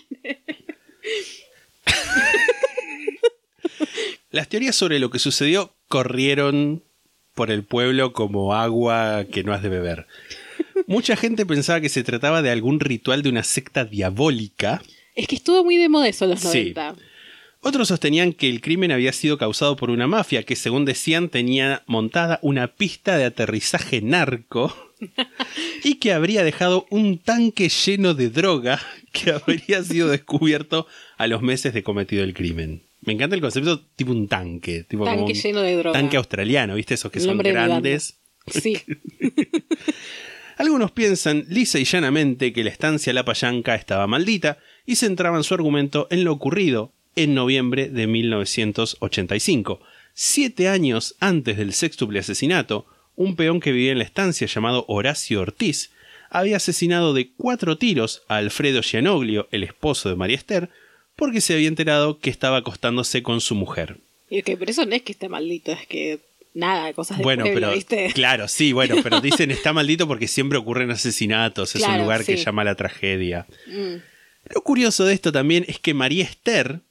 las 4.36 4.50
teorías 4.50 4.76
sobre 4.76 5.00
lo 5.00 5.10
que 5.10 5.20
sucedió 5.20 5.74
corrieron 5.88 6.84
por 7.34 7.52
el 7.52 7.64
pueblo 7.64 8.12
como 8.12 8.54
agua 8.54 9.26
que 9.32 9.44
no 9.44 9.54
has 9.54 9.64
de 9.64 9.70
beber. 9.70 10.08
Mucha 10.88 11.16
gente 11.16 11.46
pensaba 11.46 11.80
que 11.80 11.88
se 11.90 12.04
trataba 12.04 12.42
de 12.42 12.52
algún 12.52 12.82
ritual 12.82 13.24
de 13.24 13.30
una 13.30 13.44
secta 13.44 13.86
diabólica. 13.86 14.82
Es 15.16 15.28
que 15.28 15.38
estuvo 15.38 15.64
muy 15.64 15.78
de 15.78 15.88
moda 15.88 16.10
eso 16.10 16.26
en 16.26 16.32
los 16.32 16.42
Sí. 16.42 16.74
90. 16.74 16.96
Otros 17.62 17.88
sostenían 17.88 18.34
que 18.34 18.50
el 18.50 18.60
crimen 18.60 18.92
había 18.92 19.14
sido 19.14 19.38
causado 19.38 19.78
por 19.78 19.90
una 19.90 20.06
mafia 20.06 20.44
que, 20.44 20.58
según 20.58 20.84
decían, 20.84 21.30
tenía 21.30 21.84
montada 21.88 22.40
una 22.42 22.68
pista 22.68 23.18
de 23.18 23.24
aterrizaje 23.24 24.02
narco 24.02 24.76
y 25.84 25.96
que 25.96 26.12
habría 26.12 26.44
dejado 26.44 26.86
un 26.90 27.20
tanque 27.20 27.70
lleno 27.70 28.14
de 28.14 28.30
droga 28.30 28.82
que 29.14 29.32
habría 29.32 29.82
sido 29.82 30.10
descubierto 30.10 30.88
a 31.18 31.26
los 31.28 31.42
meses 31.42 31.74
de 31.74 31.84
cometido 31.84 32.24
el 32.24 32.34
crimen. 32.34 32.85
Me 33.06 33.14
encanta 33.14 33.36
el 33.36 33.42
concepto 33.42 33.82
tipo 33.96 34.12
un 34.12 34.28
tanque. 34.28 34.84
Tipo 34.84 35.06
Tanque 35.06 35.20
como 35.20 35.28
un 35.28 35.34
lleno 35.34 35.62
de 35.62 35.76
droga. 35.78 36.00
Tanque 36.00 36.18
australiano, 36.18 36.76
¿viste? 36.76 36.96
Esos 36.96 37.12
que 37.12 37.20
son 37.20 37.38
grandes. 37.38 38.20
Sí. 38.48 38.78
Algunos 40.58 40.92
piensan 40.92 41.46
lisa 41.50 41.80
y 41.80 41.84
llanamente 41.84 42.54
que 42.54 42.64
la 42.64 42.70
estancia 42.70 43.12
La 43.12 43.26
Payanca 43.26 43.74
estaba 43.74 44.06
maldita 44.06 44.60
y 44.86 44.98
centraban 44.98 45.44
su 45.44 45.56
argumento 45.56 46.08
en 46.12 46.24
lo 46.24 46.32
ocurrido 46.32 46.94
en 47.16 47.34
noviembre 47.34 47.90
de 47.90 48.06
1985. 48.06 49.80
Siete 50.14 50.70
años 50.70 51.16
antes 51.20 51.58
del 51.58 51.74
sextuple 51.74 52.20
asesinato, 52.20 52.86
un 53.16 53.36
peón 53.36 53.60
que 53.60 53.72
vivía 53.72 53.94
en 53.94 53.98
la 53.98 54.04
estancia 54.04 54.46
llamado 54.46 54.86
Horacio 54.88 55.42
Ortiz 55.42 55.90
había 56.30 56.58
asesinado 56.58 57.14
de 57.14 57.32
cuatro 57.32 57.78
tiros 57.78 58.24
a 58.28 58.38
Alfredo 58.38 58.82
Gianoglio, 58.82 59.48
el 59.52 59.64
esposo 59.64 60.10
de 60.10 60.16
María 60.16 60.38
Esther, 60.38 60.70
porque 61.16 61.42
se 61.42 61.54
había 61.54 61.68
enterado 61.68 62.20
que 62.20 62.30
estaba 62.30 62.58
acostándose 62.58 63.24
con 63.24 63.42
su 63.42 63.56
mujer. 63.56 63.98
Y 64.30 64.40
ok, 64.40 64.52
pero 64.58 64.72
eso 64.72 64.86
no 64.86 64.96
es 64.96 65.02
que 65.04 65.12
esté 65.12 65.30
maldito, 65.30 65.72
es 65.72 65.86
que 65.88 66.20
nada, 66.54 66.92
cosas 66.94 67.18
de 67.18 67.24
Bueno, 67.24 67.44
pueblo, 67.44 67.68
pero 67.68 67.74
¿viste? 67.74 68.12
claro, 68.14 68.48
sí, 68.48 68.74
bueno, 68.74 68.96
pero 69.04 69.22
dicen 69.22 69.52
está 69.52 69.74
maldito 69.74 70.08
porque 70.08 70.28
siempre 70.28 70.58
ocurren 70.58 70.92
asesinatos, 70.92 71.76
es 71.76 71.84
un 71.84 72.00
lugar 72.00 72.26
que 72.26 72.38
llama 72.38 72.64
a 72.64 72.66
la 72.66 72.76
tragedia. 72.76 73.46
Mm. 73.68 73.96
Lo 74.54 74.62
curioso 74.62 75.06
de 75.06 75.14
esto 75.14 75.32
también 75.32 75.66
es 75.68 75.80
que 75.80 75.94
María 75.94 76.24
Esther, 76.24 76.82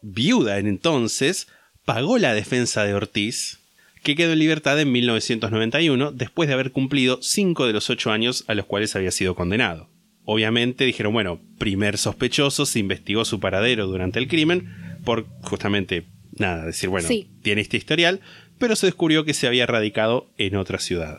viuda 0.00 0.58
en 0.58 0.66
entonces, 0.66 1.46
pagó 1.84 2.18
la 2.18 2.34
defensa 2.34 2.84
de 2.84 2.94
Ortiz, 2.94 3.58
que 4.02 4.16
quedó 4.16 4.32
en 4.32 4.38
libertad 4.38 4.80
en 4.80 4.90
1991 4.92 6.12
después 6.12 6.48
de 6.48 6.54
haber 6.54 6.72
cumplido 6.72 7.20
cinco 7.22 7.66
de 7.66 7.72
los 7.72 7.88
ocho 7.90 8.10
años 8.10 8.44
a 8.48 8.54
los 8.54 8.66
cuales 8.66 8.96
había 8.96 9.10
sido 9.10 9.34
condenado. 9.34 9.88
Obviamente 10.24 10.84
dijeron, 10.84 11.12
bueno, 11.12 11.40
primer 11.58 11.98
sospechoso, 11.98 12.64
se 12.66 12.78
investigó 12.78 13.24
su 13.24 13.40
paradero 13.40 13.86
durante 13.86 14.18
el 14.18 14.28
crimen 14.28 14.68
por 15.04 15.26
justamente, 15.42 16.04
nada, 16.38 16.64
decir, 16.66 16.88
bueno, 16.88 17.08
Sí. 17.08 17.28
tiene 17.42 17.60
este 17.60 17.76
historial, 17.76 18.20
pero 18.58 18.76
se 18.76 18.86
descubrió 18.86 19.24
que 19.24 19.34
se 19.34 19.46
había 19.48 19.66
radicado 19.66 20.30
en 20.38 20.54
otra 20.56 20.78
ciudad. 20.78 21.18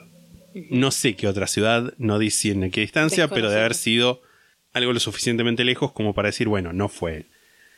No 0.70 0.92
sé 0.92 1.16
qué 1.16 1.28
otra 1.28 1.48
ciudad, 1.48 1.94
no 1.98 2.20
dice 2.20 2.52
en 2.52 2.72
qué 2.72 2.82
distancia, 2.82 3.28
pero 3.28 3.50
de 3.50 3.60
haber 3.60 3.74
sido 3.74 4.22
algo 4.72 4.94
lo 4.94 5.00
suficientemente 5.00 5.64
lejos 5.66 5.92
como 5.92 6.14
para 6.14 6.30
decir, 6.30 6.48
bueno, 6.48 6.72
no 6.74 6.88
fue 6.90 7.18
él. 7.18 7.26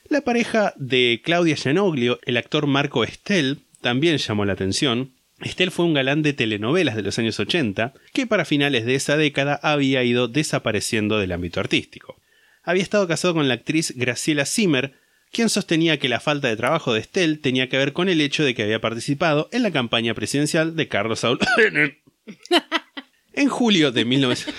La 0.07 0.21
pareja 0.21 0.73
de 0.77 1.21
Claudia 1.23 1.55
Gianoglio, 1.55 2.19
el 2.25 2.37
actor 2.37 2.67
Marco 2.67 3.03
Estel, 3.03 3.59
también 3.81 4.17
llamó 4.17 4.45
la 4.45 4.53
atención. 4.53 5.11
Estel 5.41 5.71
fue 5.71 5.85
un 5.85 5.93
galán 5.93 6.21
de 6.21 6.33
telenovelas 6.33 6.95
de 6.95 7.01
los 7.01 7.19
años 7.19 7.39
80, 7.39 7.93
que 8.13 8.25
para 8.25 8.45
finales 8.45 8.85
de 8.85 8.95
esa 8.95 9.17
década 9.17 9.59
había 9.61 10.03
ido 10.03 10.27
desapareciendo 10.27 11.19
del 11.19 11.33
ámbito 11.33 11.59
artístico. 11.59 12.19
Había 12.63 12.83
estado 12.83 13.07
casado 13.07 13.33
con 13.33 13.47
la 13.47 13.55
actriz 13.55 13.93
Graciela 13.95 14.45
Zimmer, 14.45 14.93
quien 15.31 15.49
sostenía 15.49 15.99
que 15.99 16.09
la 16.09 16.21
falta 16.21 16.47
de 16.47 16.55
trabajo 16.55 16.93
de 16.93 17.01
Estel 17.01 17.39
tenía 17.39 17.67
que 17.67 17.77
ver 17.77 17.91
con 17.91 18.07
el 18.07 18.21
hecho 18.21 18.43
de 18.43 18.55
que 18.55 18.63
había 18.63 18.79
participado 18.79 19.49
en 19.51 19.63
la 19.63 19.71
campaña 19.71 20.13
presidencial 20.13 20.75
de 20.75 20.87
Carlos 20.87 21.19
Saúl. 21.19 21.39
en 23.33 23.49
julio 23.49 23.91
de 23.91 24.05
1900. 24.05 24.55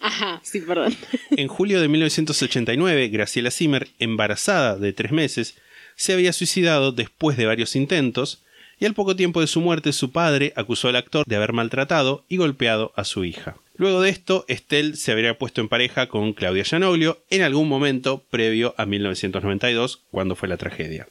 Ajá, 0.00 0.40
sí, 0.42 0.60
perdón. 0.60 0.94
En 1.30 1.48
julio 1.48 1.80
de 1.80 1.88
1989, 1.88 3.08
Graciela 3.08 3.50
Zimmer, 3.50 3.88
embarazada 3.98 4.76
de 4.76 4.92
tres 4.92 5.12
meses, 5.12 5.56
se 5.94 6.12
había 6.12 6.32
suicidado 6.32 6.92
después 6.92 7.36
de 7.36 7.46
varios 7.46 7.76
intentos, 7.76 8.44
y 8.78 8.84
al 8.84 8.94
poco 8.94 9.16
tiempo 9.16 9.40
de 9.40 9.46
su 9.46 9.60
muerte 9.60 9.92
su 9.92 10.12
padre 10.12 10.52
acusó 10.56 10.88
al 10.88 10.96
actor 10.96 11.24
de 11.26 11.36
haber 11.36 11.52
maltratado 11.52 12.24
y 12.28 12.36
golpeado 12.36 12.92
a 12.96 13.04
su 13.04 13.24
hija. 13.24 13.56
Luego 13.76 14.00
de 14.00 14.10
esto, 14.10 14.44
Estelle 14.48 14.96
se 14.96 15.12
habría 15.12 15.38
puesto 15.38 15.60
en 15.60 15.68
pareja 15.68 16.08
con 16.08 16.32
Claudia 16.32 16.64
Gianoglio 16.64 17.18
en 17.30 17.42
algún 17.42 17.68
momento 17.68 18.24
previo 18.30 18.74
a 18.78 18.86
1992, 18.86 20.02
cuando 20.10 20.34
fue 20.34 20.48
la 20.48 20.56
tragedia. 20.56 21.08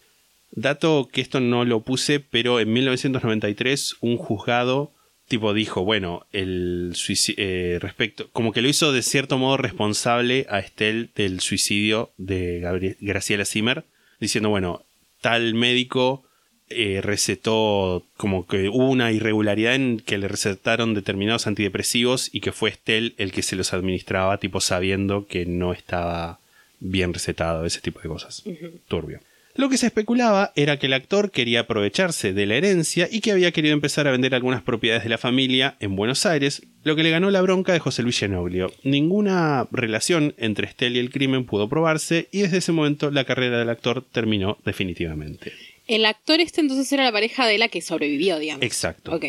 Dato 0.51 1.09
que 1.11 1.21
esto 1.21 1.39
no 1.39 1.65
lo 1.65 1.81
puse, 1.81 2.19
pero 2.19 2.59
en 2.59 2.71
1993 2.73 3.97
un 4.01 4.17
juzgado 4.17 4.91
tipo 5.27 5.53
dijo, 5.53 5.83
bueno, 5.83 6.25
el 6.31 6.91
suicidio, 6.93 7.79
respecto, 7.79 8.29
como 8.31 8.51
que 8.51 8.61
lo 8.61 8.69
hizo 8.69 8.91
de 8.91 9.01
cierto 9.01 9.37
modo 9.37 9.57
responsable 9.57 10.45
a 10.49 10.59
Estelle 10.59 11.09
del 11.15 11.39
suicidio 11.39 12.11
de 12.17 12.95
Graciela 13.01 13.45
Zimmer, 13.45 13.85
diciendo, 14.19 14.49
bueno, 14.49 14.85
tal 15.21 15.55
médico 15.55 16.24
eh, 16.69 17.01
recetó 17.03 18.03
como 18.17 18.47
que 18.47 18.69
hubo 18.69 18.89
una 18.89 19.11
irregularidad 19.11 19.75
en 19.75 19.99
que 19.99 20.17
le 20.17 20.27
recetaron 20.27 20.93
determinados 20.93 21.45
antidepresivos 21.47 22.29
y 22.33 22.39
que 22.39 22.51
fue 22.51 22.71
Estelle 22.71 23.13
el 23.17 23.31
que 23.31 23.43
se 23.43 23.55
los 23.55 23.73
administraba, 23.73 24.39
tipo 24.39 24.59
sabiendo 24.61 25.27
que 25.27 25.45
no 25.45 25.73
estaba 25.73 26.39
bien 26.79 27.13
recetado, 27.13 27.65
ese 27.65 27.81
tipo 27.81 28.01
de 28.01 28.09
cosas. 28.09 28.43
Turbio. 28.87 29.19
Lo 29.57 29.69
que 29.69 29.77
se 29.77 29.85
especulaba 29.85 30.51
era 30.55 30.77
que 30.77 30.87
el 30.87 30.93
actor 30.93 31.31
quería 31.31 31.61
aprovecharse 31.61 32.33
de 32.33 32.45
la 32.45 32.55
herencia 32.55 33.07
y 33.09 33.21
que 33.21 33.31
había 33.31 33.53
querido 33.53 33.73
empezar 33.73 34.05
a 34.05 34.11
vender 34.11 34.35
algunas 34.35 34.61
propiedades 34.61 35.03
de 35.03 35.09
la 35.09 35.17
familia 35.17 35.77
en 35.79 35.95
Buenos 35.95 36.25
Aires, 36.25 36.63
lo 36.83 36.97
que 36.97 37.03
le 37.03 37.09
ganó 37.09 37.31
la 37.31 37.41
bronca 37.41 37.71
de 37.71 37.79
José 37.79 38.03
Luis 38.03 38.19
Genoglio. 38.19 38.73
Ninguna 38.83 39.65
relación 39.71 40.33
entre 40.37 40.67
Estel 40.67 40.97
y 40.97 40.99
el 40.99 41.09
crimen 41.09 41.45
pudo 41.45 41.69
probarse 41.69 42.27
y 42.33 42.41
desde 42.41 42.57
ese 42.57 42.73
momento 42.73 43.11
la 43.11 43.23
carrera 43.23 43.57
del 43.57 43.69
actor 43.69 44.03
terminó 44.11 44.57
definitivamente. 44.65 45.53
El 45.87 46.05
actor 46.05 46.39
este 46.39 46.61
entonces 46.61 46.91
era 46.91 47.03
la 47.03 47.11
pareja 47.11 47.45
de 47.47 47.57
la 47.57 47.67
que 47.69 47.81
sobrevivió, 47.81 48.39
digamos. 48.39 48.63
Exacto. 48.63 49.13
Ok. 49.15 49.25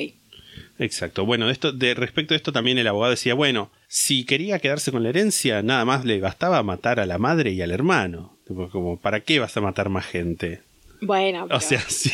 Exacto. 0.78 1.24
Bueno, 1.24 1.46
de 1.46 1.52
esto, 1.52 1.72
de 1.72 1.94
respecto 1.94 2.34
a 2.34 2.36
esto 2.36 2.52
también 2.52 2.76
el 2.78 2.86
abogado 2.86 3.10
decía, 3.12 3.34
bueno, 3.34 3.70
si 3.88 4.24
quería 4.24 4.58
quedarse 4.58 4.92
con 4.92 5.02
la 5.02 5.08
herencia, 5.08 5.62
nada 5.62 5.84
más 5.84 6.04
le 6.04 6.20
bastaba 6.20 6.62
matar 6.62 7.00
a 7.00 7.06
la 7.06 7.18
madre 7.18 7.52
y 7.52 7.62
al 7.62 7.70
hermano. 7.70 8.36
Como, 8.70 8.98
¿para 9.00 9.20
qué 9.20 9.38
vas 9.38 9.56
a 9.56 9.60
matar 9.60 9.88
más 9.88 10.04
gente? 10.06 10.60
Bueno, 11.00 11.46
O 11.50 11.60
sea, 11.60 11.80
sí. 11.88 12.10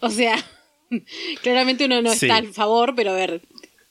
o 0.00 0.10
sea, 0.10 0.36
claramente 1.42 1.84
uno 1.86 2.00
no 2.02 2.10
Sí. 2.14 2.26
está 2.26 2.38
a 2.38 2.52
favor, 2.52 2.94
pero 2.94 3.10
a 3.12 3.14
ver, 3.16 3.42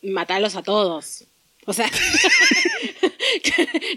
matarlos 0.02 0.56
a 0.56 0.64
todos. 0.64 1.26
O 1.66 1.74
sea, 1.74 1.90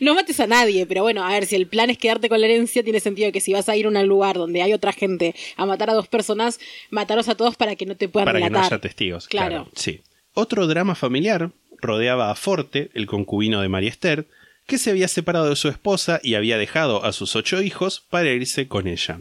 no 0.01 0.15
mates 0.15 0.41
a 0.41 0.47
nadie, 0.47 0.87
pero 0.87 1.03
bueno, 1.03 1.25
a 1.25 1.31
ver, 1.31 1.47
si 1.47 1.57
el 1.57 1.67
plan 1.67 1.91
es 1.91 1.99
quedarte 1.99 2.29
con 2.29 2.41
la 2.41 2.47
herencia, 2.47 2.83
tiene 2.83 3.01
sentido 3.01 3.31
que 3.33 3.41
si 3.41 3.53
vas 3.53 3.69
a 3.69 3.77
ir 3.77 3.87
a 3.87 3.89
un 3.89 4.07
lugar 4.07 4.37
donde 4.37 4.63
hay 4.63 4.73
otra 4.73 4.93
gente 4.93 5.35
a 5.57 5.67
matar 5.67 5.91
a 5.91 5.95
dos 5.95 6.09
personas, 6.09 6.61
matarlos 6.91 7.29
a 7.29 7.35
todos 7.35 7.57
para 7.57 7.77
que 7.77 7.87
no 7.87 7.97
te 7.97 8.09
puedan 8.09 8.27
para 8.27 8.39
que 8.39 8.45
no 8.45 8.49
relatar. 8.49 8.73
haya 8.73 8.81
testigos. 8.81 9.29
Claro. 9.29 9.49
Claro. 9.49 9.71
sí. 9.75 10.01
Otro 10.35 10.67
drama 10.67 10.95
familiar 10.95 11.51
rodeaba 11.81 12.31
a 12.31 12.35
Forte, 12.35 12.91
el 12.93 13.07
concubino 13.07 13.63
de 13.63 13.69
María 13.69 13.89
Esther, 13.89 14.27
que 14.67 14.79
se 14.79 14.91
había 14.91 15.09
separado 15.09 15.49
de 15.49 15.57
su 15.57 15.69
esposa 15.69 16.21
y 16.23 16.35
había 16.35 16.59
dejado 16.59 17.05
a 17.05 17.13
sus 17.13 17.37
ocho 17.37 17.63
hijos 17.63 18.03
para 18.11 18.31
irse 18.31 18.69
con 18.69 18.87
ella. 18.87 19.21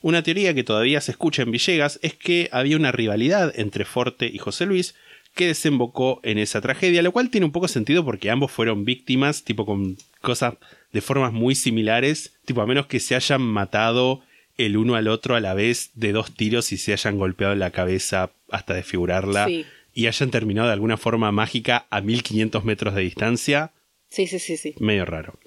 Una 0.00 0.22
teoría 0.22 0.54
que 0.54 0.62
todavía 0.62 1.00
se 1.00 1.10
escucha 1.10 1.42
en 1.42 1.50
Villegas 1.50 1.98
es 2.02 2.14
que 2.14 2.48
había 2.52 2.76
una 2.76 2.92
rivalidad 2.92 3.52
entre 3.58 3.84
Forte 3.84 4.26
y 4.26 4.38
José 4.38 4.66
Luis 4.66 4.94
que 5.38 5.46
desembocó 5.46 6.20
en 6.24 6.36
esa 6.36 6.60
tragedia, 6.60 7.00
lo 7.00 7.12
cual 7.12 7.30
tiene 7.30 7.46
un 7.46 7.52
poco 7.52 7.68
sentido 7.68 8.04
porque 8.04 8.28
ambos 8.30 8.50
fueron 8.50 8.84
víctimas, 8.84 9.44
tipo 9.44 9.64
con 9.64 9.96
cosas 10.20 10.54
de 10.92 11.00
formas 11.00 11.32
muy 11.32 11.54
similares, 11.54 12.34
tipo 12.44 12.60
a 12.60 12.66
menos 12.66 12.86
que 12.86 12.98
se 12.98 13.14
hayan 13.14 13.40
matado 13.42 14.20
el 14.56 14.76
uno 14.76 14.96
al 14.96 15.06
otro 15.06 15.36
a 15.36 15.40
la 15.40 15.54
vez 15.54 15.92
de 15.94 16.10
dos 16.10 16.34
tiros 16.34 16.72
y 16.72 16.76
se 16.76 16.92
hayan 16.92 17.16
golpeado 17.18 17.52
en 17.52 17.60
la 17.60 17.70
cabeza 17.70 18.32
hasta 18.50 18.74
desfigurarla 18.74 19.46
Sí. 19.46 19.64
y 19.94 20.08
hayan 20.08 20.30
terminado 20.32 20.66
de 20.66 20.74
alguna 20.74 20.96
forma 20.96 21.30
mágica 21.30 21.86
a 21.90 22.00
1500 22.00 22.64
metros 22.64 22.94
de 22.96 23.02
distancia, 23.02 23.70
Sí, 24.10 24.26
sí, 24.26 24.38
sí, 24.40 24.56
sí. 24.56 24.74
medio 24.80 25.04
raro. 25.04 25.38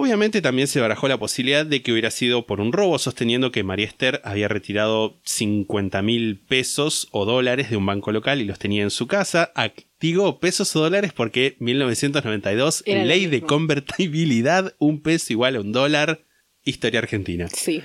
Obviamente 0.00 0.40
también 0.40 0.68
se 0.68 0.78
barajó 0.78 1.08
la 1.08 1.18
posibilidad 1.18 1.66
de 1.66 1.82
que 1.82 1.90
hubiera 1.90 2.12
sido 2.12 2.46
por 2.46 2.60
un 2.60 2.72
robo, 2.72 3.00
sosteniendo 3.00 3.50
que 3.50 3.64
María 3.64 3.86
Esther 3.86 4.20
había 4.22 4.46
retirado 4.46 5.18
50 5.24 6.02
mil 6.02 6.38
pesos 6.38 7.08
o 7.10 7.24
dólares 7.24 7.68
de 7.68 7.76
un 7.76 7.84
banco 7.84 8.12
local 8.12 8.40
y 8.40 8.44
los 8.44 8.60
tenía 8.60 8.84
en 8.84 8.90
su 8.90 9.08
casa. 9.08 9.52
Digo 9.98 10.38
pesos 10.38 10.76
o 10.76 10.82
dólares 10.82 11.12
porque 11.12 11.56
1992, 11.58 12.84
Era 12.86 13.04
ley 13.04 13.26
de 13.26 13.40
convertibilidad, 13.40 14.72
un 14.78 15.02
peso 15.02 15.32
igual 15.32 15.56
a 15.56 15.62
un 15.62 15.72
dólar, 15.72 16.20
historia 16.62 17.00
argentina. 17.00 17.48
Sí. 17.48 17.82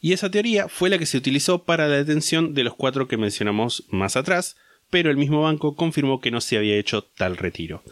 Y 0.00 0.12
esa 0.12 0.30
teoría 0.30 0.68
fue 0.68 0.90
la 0.90 0.98
que 0.98 1.06
se 1.06 1.16
utilizó 1.16 1.64
para 1.64 1.88
la 1.88 1.96
detención 1.96 2.52
de 2.52 2.64
los 2.64 2.74
cuatro 2.74 3.08
que 3.08 3.16
mencionamos 3.16 3.86
más 3.88 4.16
atrás, 4.18 4.56
pero 4.90 5.10
el 5.10 5.16
mismo 5.16 5.40
banco 5.40 5.76
confirmó 5.76 6.20
que 6.20 6.30
no 6.30 6.42
se 6.42 6.58
había 6.58 6.76
hecho 6.76 7.04
tal 7.04 7.38
retiro. 7.38 7.82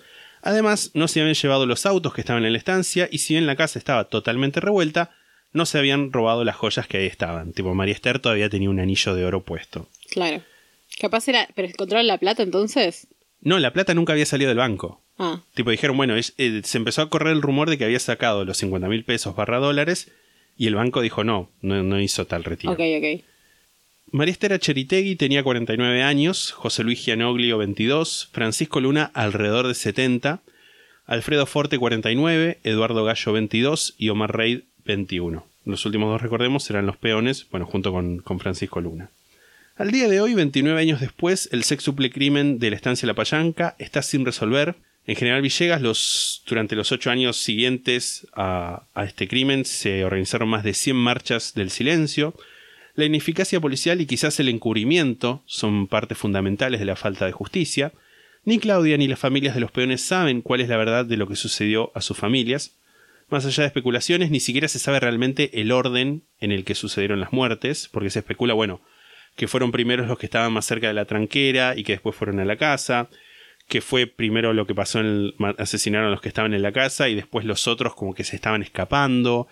Además, 0.43 0.91
no 0.95 1.09
se 1.09 1.21
habían 1.21 1.35
llevado 1.35 1.67
los 1.67 1.87
autos 1.87 2.13
que 2.15 2.21
estaban 2.21 2.45
en 2.45 2.53
la 2.53 2.59
estancia 2.59 3.09
y 3.11 3.19
si 3.19 3.35
bien 3.35 3.47
la 3.47 3.57
casa 3.57 3.79
estaba 3.79 4.05
totalmente 4.05 4.61
revuelta, 4.61 5.11
no 5.53 5.67
se 5.67 5.79
habían 5.79 6.13
robado 6.13 6.45
las 6.45 6.57
joyas 6.57 6.87
que 6.87 6.99
ahí 6.99 7.07
estaban. 7.07 7.53
Tipo, 7.53 7.75
María 7.75 7.95
Esther 7.95 8.19
todavía 8.19 8.49
tenía 8.51 8.71
un 8.71 8.81
anillo 8.81 9.15
de 9.15 9.25
oro 9.25 9.43
puesto. 9.45 9.89
Claro. 10.11 10.43
Capaz 11.01 11.29
era. 11.29 11.49
¿Pero 11.55 11.69
encontraron 11.69 12.07
la 12.07 12.19
plata 12.19 12.43
entonces? 12.43 13.07
No, 13.41 13.59
la 13.59 13.73
plata 13.73 13.95
nunca 13.95 14.13
había 14.13 14.27
salido 14.27 14.49
del 14.49 14.59
banco. 14.59 15.01
Ah, 15.19 15.43
Tipo, 15.55 15.71
dijeron, 15.71 15.97
bueno, 15.97 16.17
es- 16.17 16.35
eh, 16.39 16.63
se 16.65 16.79
empezó 16.79 17.03
a 17.03 17.11
correr 17.11 17.33
el 17.35 17.43
rumor 17.43 17.69
de 17.71 17.79
que 17.79 17.85
había 17.85 17.99
sacado 17.99 18.45
los 18.45 18.57
50 18.59 18.89
mil 18.89 19.05
pesos 19.05 19.37
barra 19.37 19.59
dólares 19.59 20.11
y 20.57 20.67
el 20.67 20.75
banco 20.75 21.01
dijo 21.01 21.23
no, 21.25 21.51
no, 21.61 21.83
no 21.83 22.01
hizo 22.01 22.27
tal 22.27 22.45
retiro. 22.45 22.73
ok, 22.73 22.81
ok. 22.99 23.25
María 24.11 24.33
Esther 24.33 24.59
Cheritegui 24.59 25.17
tenía 25.17 25.43
49 25.43 26.03
años, 26.03 26.53
José 26.53 26.85
Luis 26.85 27.05
Gianoglio 27.05 27.59
22, 27.59 28.29
Francisco 28.33 28.81
Luna 28.81 29.11
alrededor 29.15 29.69
de 29.69 29.75
70, 29.75 30.43
Alfredo 31.07 31.47
Forte 31.47 31.79
49, 31.79 32.59
Eduardo 32.63 33.05
Gallo 33.05 33.33
22 33.33 33.95
y 33.99 34.09
Omar 34.11 34.37
Reid 34.37 34.63
21. 34.85 35.47
Los 35.65 35.87
últimos 35.87 36.11
dos, 36.11 36.23
recordemos, 36.23 36.69
eran 36.71 36.87
los 36.87 36.97
peones, 36.97 37.47
bueno, 37.51 37.67
junto 37.67 37.93
con, 37.93 38.19
con 38.19 38.41
Francisco 38.41 38.81
Luna. 38.81 39.11
Al 39.77 39.91
día 39.91 40.09
de 40.09 40.21
hoy, 40.21 40.35
29 40.35 40.79
años 40.79 41.01
después, 41.01 41.49
el 41.53 41.65
sexuple 41.65 42.11
crimen 42.11 42.59
de 42.59 42.71
la 42.71 42.77
estancia 42.77 43.07
La 43.07 43.15
Payanca 43.15 43.77
está 43.79 44.03
sin 44.03 44.25
resolver. 44.25 44.75
En 45.07 45.17
General 45.17 45.43
Villegas, 45.43 46.43
durante 46.47 46.77
los 46.77 46.93
ocho 46.93 47.11
años 47.11 47.37
siguientes 47.37 48.27
a, 48.35 48.85
a 48.95 49.05
este 49.05 49.27
crimen, 49.27 49.65
se 49.65 50.05
organizaron 50.05 50.49
más 50.49 50.63
de 50.63 50.75
100 50.75 50.97
marchas 50.97 51.55
del 51.55 51.71
silencio. 51.71 52.35
La 52.95 53.07
ineficacia 53.07 53.61
policial 53.61 54.01
y 54.01 54.07
quizás 54.07 54.39
el 54.41 54.49
encubrimiento 54.49 55.43
son 55.47 55.87
partes 55.87 56.19
fundamentales 56.19 56.79
de 56.79 56.87
la 56.87 56.97
falta 56.97 57.25
de 57.25 57.33
justicia. 57.33 57.93
Ni 58.45 58.59
Claudia 58.59 58.99
ni 58.99 59.09
las 59.09 59.19
familias 59.19 59.55
de 59.55 59.61
los 59.61 59.71
peones 59.71 60.03
saben 60.03 60.43
cuál 60.43 60.61
es 60.61 60.69
la 60.69 60.77
verdad 60.77 61.07
de 61.07 61.17
lo 61.17 61.27
que 61.27 61.37
sucedió 61.37 61.91
a 61.95 62.03
sus 62.03 62.19
familias. 62.19 62.77
Más 63.31 63.47
allá 63.47 63.63
de 63.63 63.69
especulaciones, 63.69 64.31
ni 64.31 64.41
siquiera 64.41 64.69
se 64.69 64.79
sabe 64.79 65.01
realmente 65.01 65.61
el 65.61 65.73
orden 65.73 66.25
en 66.39 66.53
el 66.53 66.65
que 66.65 66.75
sucedieron 66.75 67.19
las 67.19 67.33
muertes, 67.33 67.89
porque 67.91 68.11
se 68.11 68.19
especula, 68.19 68.53
bueno, 68.53 68.83
que 69.37 69.49
fueron 69.49 69.73
primeros 69.73 70.07
los 70.07 70.19
que 70.19 70.27
estaban 70.27 70.53
más 70.53 70.67
cerca 70.67 70.89
de 70.89 70.93
la 70.93 71.07
tranquera 71.07 71.75
y 71.77 71.85
que 71.85 71.93
después 71.93 72.15
fueron 72.15 72.41
a 72.41 72.45
la 72.45 72.57
casa, 72.57 73.09
que 73.69 73.81
fue 73.81 74.07
primero 74.07 74.53
lo 74.53 74.67
que 74.67 74.75
pasó 74.75 75.01
en 75.01 75.07
el, 75.07 75.35
asesinaron 75.57 76.09
a 76.09 76.11
los 76.11 76.21
que 76.21 76.29
estaban 76.29 76.53
en 76.53 76.61
la 76.61 76.73
casa 76.73 77.09
y 77.09 77.15
después 77.15 77.47
los 77.47 77.67
otros 77.69 77.95
como 77.95 78.15
que 78.15 78.25
se 78.25 78.37
estaban 78.37 78.63
escapando, 78.63 79.49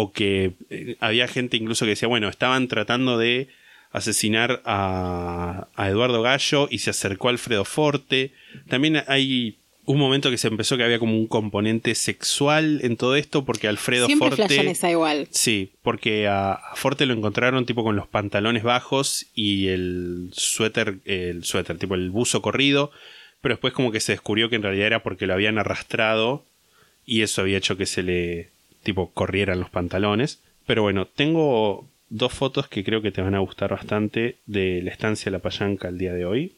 o 0.00 0.12
que 0.12 0.52
eh, 0.70 0.94
había 1.00 1.26
gente 1.26 1.56
incluso 1.56 1.84
que 1.84 1.90
decía, 1.90 2.06
bueno, 2.06 2.28
estaban 2.28 2.68
tratando 2.68 3.18
de 3.18 3.48
asesinar 3.90 4.62
a, 4.64 5.66
a 5.74 5.88
Eduardo 5.88 6.22
Gallo 6.22 6.68
y 6.70 6.78
se 6.78 6.90
acercó 6.90 7.26
a 7.26 7.30
Alfredo 7.32 7.64
Forte. 7.64 8.30
También 8.68 9.02
hay 9.08 9.56
un 9.86 9.98
momento 9.98 10.30
que 10.30 10.38
se 10.38 10.46
empezó 10.46 10.76
que 10.76 10.84
había 10.84 11.00
como 11.00 11.16
un 11.16 11.26
componente 11.26 11.96
sexual 11.96 12.78
en 12.84 12.96
todo 12.96 13.16
esto 13.16 13.44
porque 13.44 13.66
Alfredo 13.66 14.06
Siempre 14.06 14.36
Forte... 14.36 14.70
esa 14.70 14.88
igual. 14.88 15.26
Sí, 15.32 15.72
porque 15.82 16.28
a, 16.28 16.52
a 16.52 16.76
Forte 16.76 17.04
lo 17.04 17.14
encontraron 17.14 17.66
tipo 17.66 17.82
con 17.82 17.96
los 17.96 18.06
pantalones 18.06 18.62
bajos 18.62 19.26
y 19.34 19.66
el 19.66 20.30
suéter, 20.32 20.98
el 21.06 21.42
suéter, 21.42 21.76
tipo 21.76 21.96
el 21.96 22.10
buzo 22.10 22.40
corrido, 22.40 22.92
pero 23.40 23.54
después 23.56 23.72
como 23.72 23.90
que 23.90 23.98
se 23.98 24.12
descubrió 24.12 24.48
que 24.48 24.54
en 24.54 24.62
realidad 24.62 24.86
era 24.86 25.02
porque 25.02 25.26
lo 25.26 25.34
habían 25.34 25.58
arrastrado 25.58 26.44
y 27.04 27.22
eso 27.22 27.40
había 27.40 27.58
hecho 27.58 27.76
que 27.76 27.86
se 27.86 28.04
le 28.04 28.57
tipo 28.82 29.10
corrieran 29.12 29.60
los 29.60 29.70
pantalones. 29.70 30.42
Pero 30.66 30.82
bueno, 30.82 31.06
tengo 31.06 31.88
dos 32.10 32.32
fotos 32.32 32.68
que 32.68 32.84
creo 32.84 33.02
que 33.02 33.10
te 33.10 33.22
van 33.22 33.34
a 33.34 33.40
gustar 33.40 33.70
bastante 33.70 34.38
de 34.46 34.82
la 34.82 34.90
estancia 34.90 35.30
La 35.30 35.38
Payanca 35.40 35.88
al 35.88 35.98
día 35.98 36.12
de 36.12 36.24
hoy. 36.24 36.56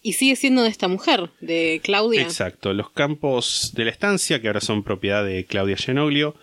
Y 0.00 0.12
sigue 0.12 0.36
siendo 0.36 0.62
de 0.62 0.68
esta 0.68 0.86
mujer, 0.86 1.30
de 1.40 1.80
Claudia. 1.82 2.22
Exacto, 2.22 2.72
los 2.72 2.90
campos 2.90 3.72
de 3.74 3.84
la 3.84 3.90
estancia, 3.90 4.40
que 4.40 4.46
ahora 4.46 4.60
son 4.60 4.84
propiedad 4.84 5.24
de 5.24 5.44
Claudia 5.44 5.76
Genoglio, 5.76 6.36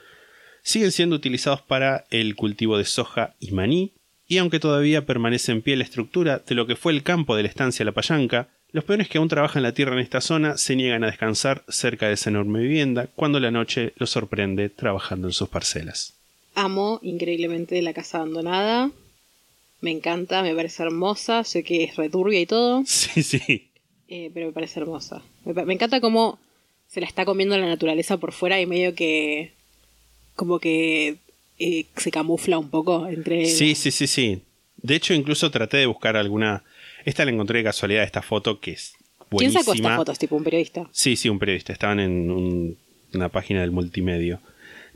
siguen 0.61 0.91
siendo 0.91 1.15
utilizados 1.15 1.61
para 1.61 2.05
el 2.09 2.35
cultivo 2.35 2.77
de 2.77 2.85
soja 2.85 3.35
y 3.39 3.51
maní, 3.51 3.93
y 4.27 4.39
aunque 4.39 4.59
todavía 4.59 5.05
permanece 5.05 5.51
en 5.51 5.61
pie 5.61 5.77
la 5.77 5.83
estructura 5.83 6.39
de 6.45 6.55
lo 6.55 6.67
que 6.67 6.75
fue 6.75 6.91
el 6.91 7.03
campo 7.03 7.35
de 7.35 7.43
la 7.43 7.49
estancia 7.49 7.85
La 7.85 7.93
Payanca, 7.93 8.49
los 8.75 8.83
peones 8.83 9.07
que 9.07 9.19
aún 9.19 9.29
trabajan 9.29 9.63
la 9.63 9.73
tierra 9.73 9.93
en 9.93 10.01
esta 10.01 10.19
zona 10.19 10.57
se 10.57 10.75
niegan 10.75 11.05
a 11.05 11.07
descansar 11.07 11.63
cerca 11.69 12.09
de 12.09 12.15
esa 12.15 12.29
enorme 12.29 12.59
vivienda 12.59 13.07
cuando 13.15 13.39
la 13.39 13.49
noche 13.49 13.93
los 13.95 14.09
sorprende 14.09 14.67
trabajando 14.67 15.29
en 15.29 15.33
sus 15.33 15.47
parcelas. 15.47 16.13
Amo 16.55 16.99
increíblemente 17.01 17.81
la 17.81 17.93
casa 17.93 18.17
abandonada. 18.17 18.91
Me 19.79 19.91
encanta, 19.91 20.43
me 20.43 20.53
parece 20.53 20.83
hermosa. 20.83 21.45
Sé 21.45 21.63
que 21.63 21.85
es 21.85 21.95
returbia 21.95 22.41
y 22.41 22.45
todo, 22.47 22.83
Sí, 22.85 23.23
sí. 23.23 23.69
eh, 24.09 24.29
pero 24.33 24.47
me 24.47 24.51
parece 24.51 24.81
hermosa. 24.81 25.21
Me, 25.45 25.73
encanta 25.73 26.01
cómo 26.01 26.37
se 26.89 26.99
la 26.99 27.07
está 27.07 27.23
comiendo 27.23 27.57
la 27.57 27.67
naturaleza 27.67 28.17
por 28.17 28.33
fuera 28.33 28.59
y 28.59 28.65
medio 28.65 28.93
que. 28.93 29.53
como 30.35 30.59
que 30.59 31.15
eh, 31.59 31.85
se 31.95 32.11
camufla 32.11 32.57
un 32.57 32.69
poco 32.69 33.07
entre. 33.07 33.45
Sí, 33.45 33.73
sí, 33.73 33.91
sí, 33.91 34.05
sí. 34.05 34.41
De 34.75 34.95
hecho, 34.95 35.13
incluso 35.13 35.49
traté 35.49 35.77
de 35.77 35.85
buscar 35.85 36.17
alguna. 36.17 36.61
Esta 37.05 37.23
la 37.23 37.31
encontré 37.31 37.59
de 37.59 37.63
casualidad, 37.63 38.03
esta 38.03 38.21
foto 38.21 38.59
que 38.59 38.71
es 38.71 38.93
¿Quién 38.97 39.27
buenísima. 39.29 39.61
sacó 39.61 39.73
estas 39.75 39.95
fotos? 39.95 40.19
Tipo 40.19 40.35
un 40.35 40.43
periodista. 40.43 40.87
Sí, 40.91 41.15
sí, 41.15 41.29
un 41.29 41.39
periodista. 41.39 41.71
Estaban 41.71 41.99
en 42.01 42.29
un- 42.31 42.77
una 43.13 43.29
página 43.29 43.61
del 43.61 43.71
multimedio. 43.71 44.41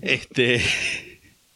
Este. 0.01 0.59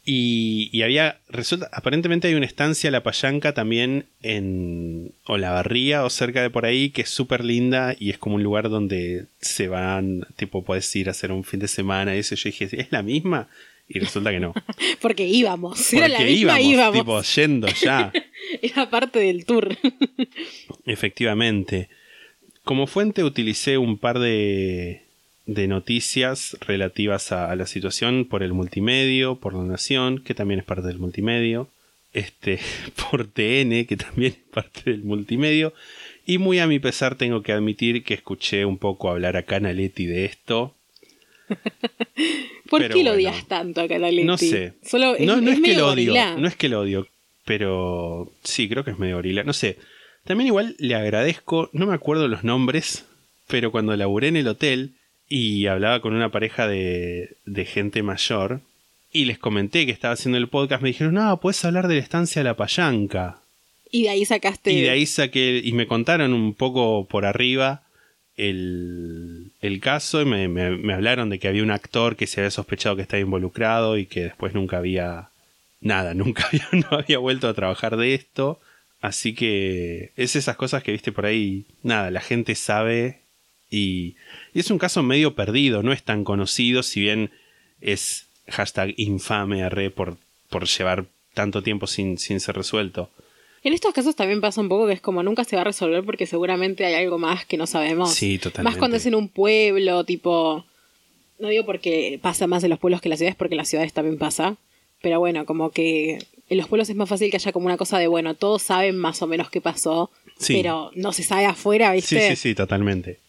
Y, 0.06 0.70
y 0.74 0.82
había, 0.82 1.22
resulta, 1.30 1.70
aparentemente 1.72 2.28
hay 2.28 2.34
una 2.34 2.46
estancia, 2.46 2.92
La 2.92 3.04
Payanca, 3.04 3.54
también 3.54 4.04
en 4.22 5.14
Olavarría 5.24 6.04
o 6.04 6.10
cerca 6.10 6.42
de 6.42 6.50
por 6.50 6.66
ahí, 6.66 6.90
que 6.90 7.04
es 7.04 7.10
súper 7.10 7.46
linda 7.46 7.96
y 7.98 8.10
es 8.10 8.18
como 8.18 8.36
un 8.36 8.44
lugar 8.44 8.70
donde 8.70 9.28
se 9.40 9.70
van, 9.70 10.28
tipo, 10.36 10.66
puedes 10.66 10.94
ir 10.98 11.08
a 11.08 11.12
hacer 11.12 11.32
un 11.32 11.46
fin 11.46 11.62
de 11.62 11.70
semana 11.70 12.18
y 12.18 12.20
eso. 12.20 12.36
Yo 12.36 12.50
dije, 12.50 12.68
¿es 12.70 12.92
la 12.92 13.02
misma? 13.02 13.48
Y 13.88 14.00
resulta 14.00 14.32
que 14.32 14.40
no. 14.40 14.54
Porque 15.02 15.28
íbamos. 15.28 15.94
Era 15.94 16.08
la 16.08 16.18
Porque 16.18 16.32
misma, 16.32 16.60
íbamos, 16.62 16.96
íbamos. 16.96 16.98
tipo, 17.00 17.42
yendo 17.42 17.68
ya. 17.68 18.12
Era 18.62 18.90
parte 18.90 19.20
del 19.20 19.46
tour. 19.46 19.78
Efectivamente. 20.86 21.90
Como 22.64 22.88
fuente 22.88 23.24
utilicé 23.24 23.78
un 23.78 23.98
par 23.98 24.20
de, 24.20 25.02
de 25.46 25.68
noticias 25.68 26.58
relativas 26.62 27.32
a, 27.32 27.52
a 27.52 27.56
la 27.56 27.66
situación 27.68 28.26
por 28.26 28.42
el 28.44 28.54
multimedio, 28.54 29.36
por 29.36 29.54
La 29.54 29.64
Nación, 29.64 30.20
que 30.24 30.34
también 30.34 30.60
es 30.62 30.66
parte 30.66 30.88
del 30.88 31.00
multimedio, 31.00 31.68
este, 32.14 32.60
por 33.12 33.28
TN, 33.28 33.86
que 33.86 33.98
también 33.98 34.34
es 34.34 34.54
parte 34.54 34.92
del 34.92 35.04
multimedio, 35.04 35.74
y 36.26 36.38
muy 36.38 36.60
a 36.60 36.68
mi 36.68 36.80
pesar 36.80 37.16
tengo 37.16 37.44
que 37.44 37.52
admitir 37.52 38.04
que 38.06 38.14
escuché 38.14 38.64
un 38.66 38.78
poco 38.78 39.10
hablar 39.10 39.36
a 39.36 39.44
Canaletti 39.44 40.06
de 40.06 40.24
esto. 40.26 40.74
¿Por 42.70 42.82
Pero 42.82 42.96
qué 42.96 43.04
lo 43.04 43.12
bueno. 43.12 43.30
odias 43.30 43.48
tanto 43.48 43.82
a 43.82 43.88
Canaletti? 43.88 44.26
No 44.26 44.38
sé. 44.38 44.74
Solo 44.84 45.16
es, 45.16 45.26
no, 45.26 45.38
no 45.42 45.50
es 45.50 45.58
es, 45.58 45.62
que 45.62 45.62
medio 45.62 45.80
lo 45.80 45.88
odio, 45.88 46.12
gorila. 46.12 46.38
no 46.38 46.48
es 46.48 46.56
que 46.56 46.70
lo 46.70 46.80
odio, 46.82 47.08
pero 47.46 48.32
sí, 48.44 48.68
creo 48.70 48.84
que 48.84 48.92
es 48.92 49.00
medio 49.00 49.16
gorila. 49.18 49.44
No 49.44 49.54
sé. 49.54 49.78
También 50.24 50.48
igual 50.48 50.76
le 50.80 50.96
agradezco, 50.96 51.70
no 51.74 51.86
me 51.86 51.94
acuerdo 51.94 52.28
los 52.28 52.44
nombres, 52.44 53.06
pero 53.48 53.72
cuando 53.72 53.96
laburé 53.96 54.30
en 54.30 54.38
el 54.38 54.48
hotel 54.48 54.94
y 55.28 55.68
hablaba 55.68 56.02
con 56.02 56.14
una 56.14 56.32
pareja 56.32 56.68
de, 56.68 57.36
de 57.46 57.66
gente 57.66 58.04
mayor 58.04 58.62
y 59.12 59.26
les 59.26 59.38
comenté 59.38 59.86
que 59.86 59.92
estaba 59.92 60.14
haciendo 60.14 60.38
el 60.38 60.48
podcast, 60.48 60.82
me 60.82 60.90
dijeron, 60.90 61.14
no, 61.14 61.40
puedes 61.40 61.64
hablar 61.66 61.88
de 61.88 61.96
la 61.96 62.02
estancia 62.02 62.42
de 62.42 62.46
la 62.50 62.58
payanca. 62.58 63.42
Y 63.92 64.04
de 64.04 64.10
ahí 64.10 64.26
sacaste. 64.26 64.72
Y 64.72 64.82
de 64.82 64.90
ahí 64.90 65.06
saqué, 65.06 65.62
y 65.64 65.72
me 65.74 65.86
contaron 65.86 66.34
un 66.34 66.56
poco 66.56 67.08
por 67.08 67.26
arriba 67.26 67.84
el, 68.38 69.52
el 69.62 69.80
caso 69.80 70.22
y 70.22 70.26
me, 70.26 70.48
me- 70.48 70.78
me 70.78 70.94
hablaron 70.94 71.30
de 71.30 71.40
que 71.40 71.48
había 71.48 71.64
un 71.64 71.72
actor 71.72 72.16
que 72.16 72.28
se 72.28 72.42
había 72.42 72.52
sospechado 72.52 72.96
que 72.96 73.02
estaba 73.04 73.22
involucrado 73.22 73.98
y 73.98 74.06
que 74.06 74.24
después 74.24 74.54
nunca 74.54 74.78
había 74.78 75.30
nada, 75.82 76.14
nunca 76.16 76.48
había, 76.48 76.68
no 76.72 76.98
había 76.98 77.18
vuelto 77.20 77.48
a 77.48 77.54
trabajar 77.54 77.98
de 77.98 78.14
esto. 78.14 78.60
Así 79.02 79.36
que 79.36 80.12
es 80.16 80.36
esas 80.38 80.56
cosas 80.56 80.82
que 80.82 80.94
viste 80.94 81.12
por 81.12 81.26
ahí, 81.26 81.66
nada, 81.84 82.10
la 82.10 82.22
gente 82.22 82.56
sabe 82.56 83.20
y, 83.70 84.16
y 84.54 84.60
es 84.62 84.72
un 84.72 84.78
caso 84.78 85.04
medio 85.04 85.36
perdido, 85.36 85.84
no 85.84 85.92
es 85.92 86.04
tan 86.04 86.24
conocido, 86.24 86.84
si 86.84 87.02
bien 87.02 87.30
es 87.82 88.28
hashtag 88.48 88.94
infame 88.98 89.64
arre 89.64 89.90
por, 89.90 90.16
por 90.50 90.68
llevar 90.68 91.06
tanto 91.34 91.64
tiempo 91.64 91.86
sin, 91.88 92.18
sin 92.18 92.40
ser 92.40 92.56
resuelto. 92.56 93.10
En 93.64 93.72
estos 93.74 93.94
casos 93.94 94.16
también 94.16 94.42
pasa 94.42 94.60
un 94.62 94.68
poco 94.70 94.88
que 94.88 94.94
es 94.94 95.02
como 95.02 95.24
nunca 95.24 95.44
se 95.46 95.56
va 95.56 95.62
a 95.62 95.66
resolver 95.66 96.04
porque 96.04 96.26
seguramente 96.26 96.86
hay 96.86 96.96
algo 96.96 97.18
más 97.18 97.46
que 97.46 97.56
no 97.58 97.66
sabemos. 97.68 98.14
Sí, 98.14 98.38
totalmente. 98.38 98.64
Más 98.70 98.78
cuando 98.78 98.98
es 98.98 99.06
en 99.06 99.16
un 99.16 99.30
pueblo, 99.30 100.04
tipo. 100.04 100.66
No 101.40 101.48
digo 101.50 101.66
porque 101.66 102.20
pasa 102.22 102.46
más 102.48 102.64
en 102.64 102.70
los 102.70 102.80
pueblos 102.80 103.02
que 103.02 103.08
en 103.08 103.12
las 103.12 103.20
ciudades, 103.20 103.36
porque 103.38 103.54
en 103.56 103.58
las 103.58 103.70
ciudades 103.70 103.94
también 103.94 104.18
pasa. 104.18 104.58
Pero 105.02 105.20
bueno, 105.20 105.46
como 105.46 105.72
que 105.72 106.20
en 106.50 106.58
los 106.58 106.68
pueblos 106.68 106.90
es 106.90 106.96
más 106.96 107.10
fácil 107.10 107.30
que 107.32 107.38
haya 107.38 107.52
como 107.52 107.66
una 107.66 107.78
cosa 107.78 107.98
de, 108.00 108.08
bueno, 108.08 108.36
todos 108.36 108.62
saben 108.62 108.98
más 108.98 109.22
o 109.22 109.28
menos 109.28 109.50
qué 109.50 109.60
pasó, 109.62 110.10
Sí. 110.38 110.56
pero 110.56 110.92
no 110.96 111.12
se 111.14 111.24
sabe 111.24 111.46
afuera, 111.46 111.90
Sí, 111.92 111.96
¿viste? 111.96 112.30
sí, 112.30 112.36
sí, 112.36 112.56
totalmente. 112.56 113.20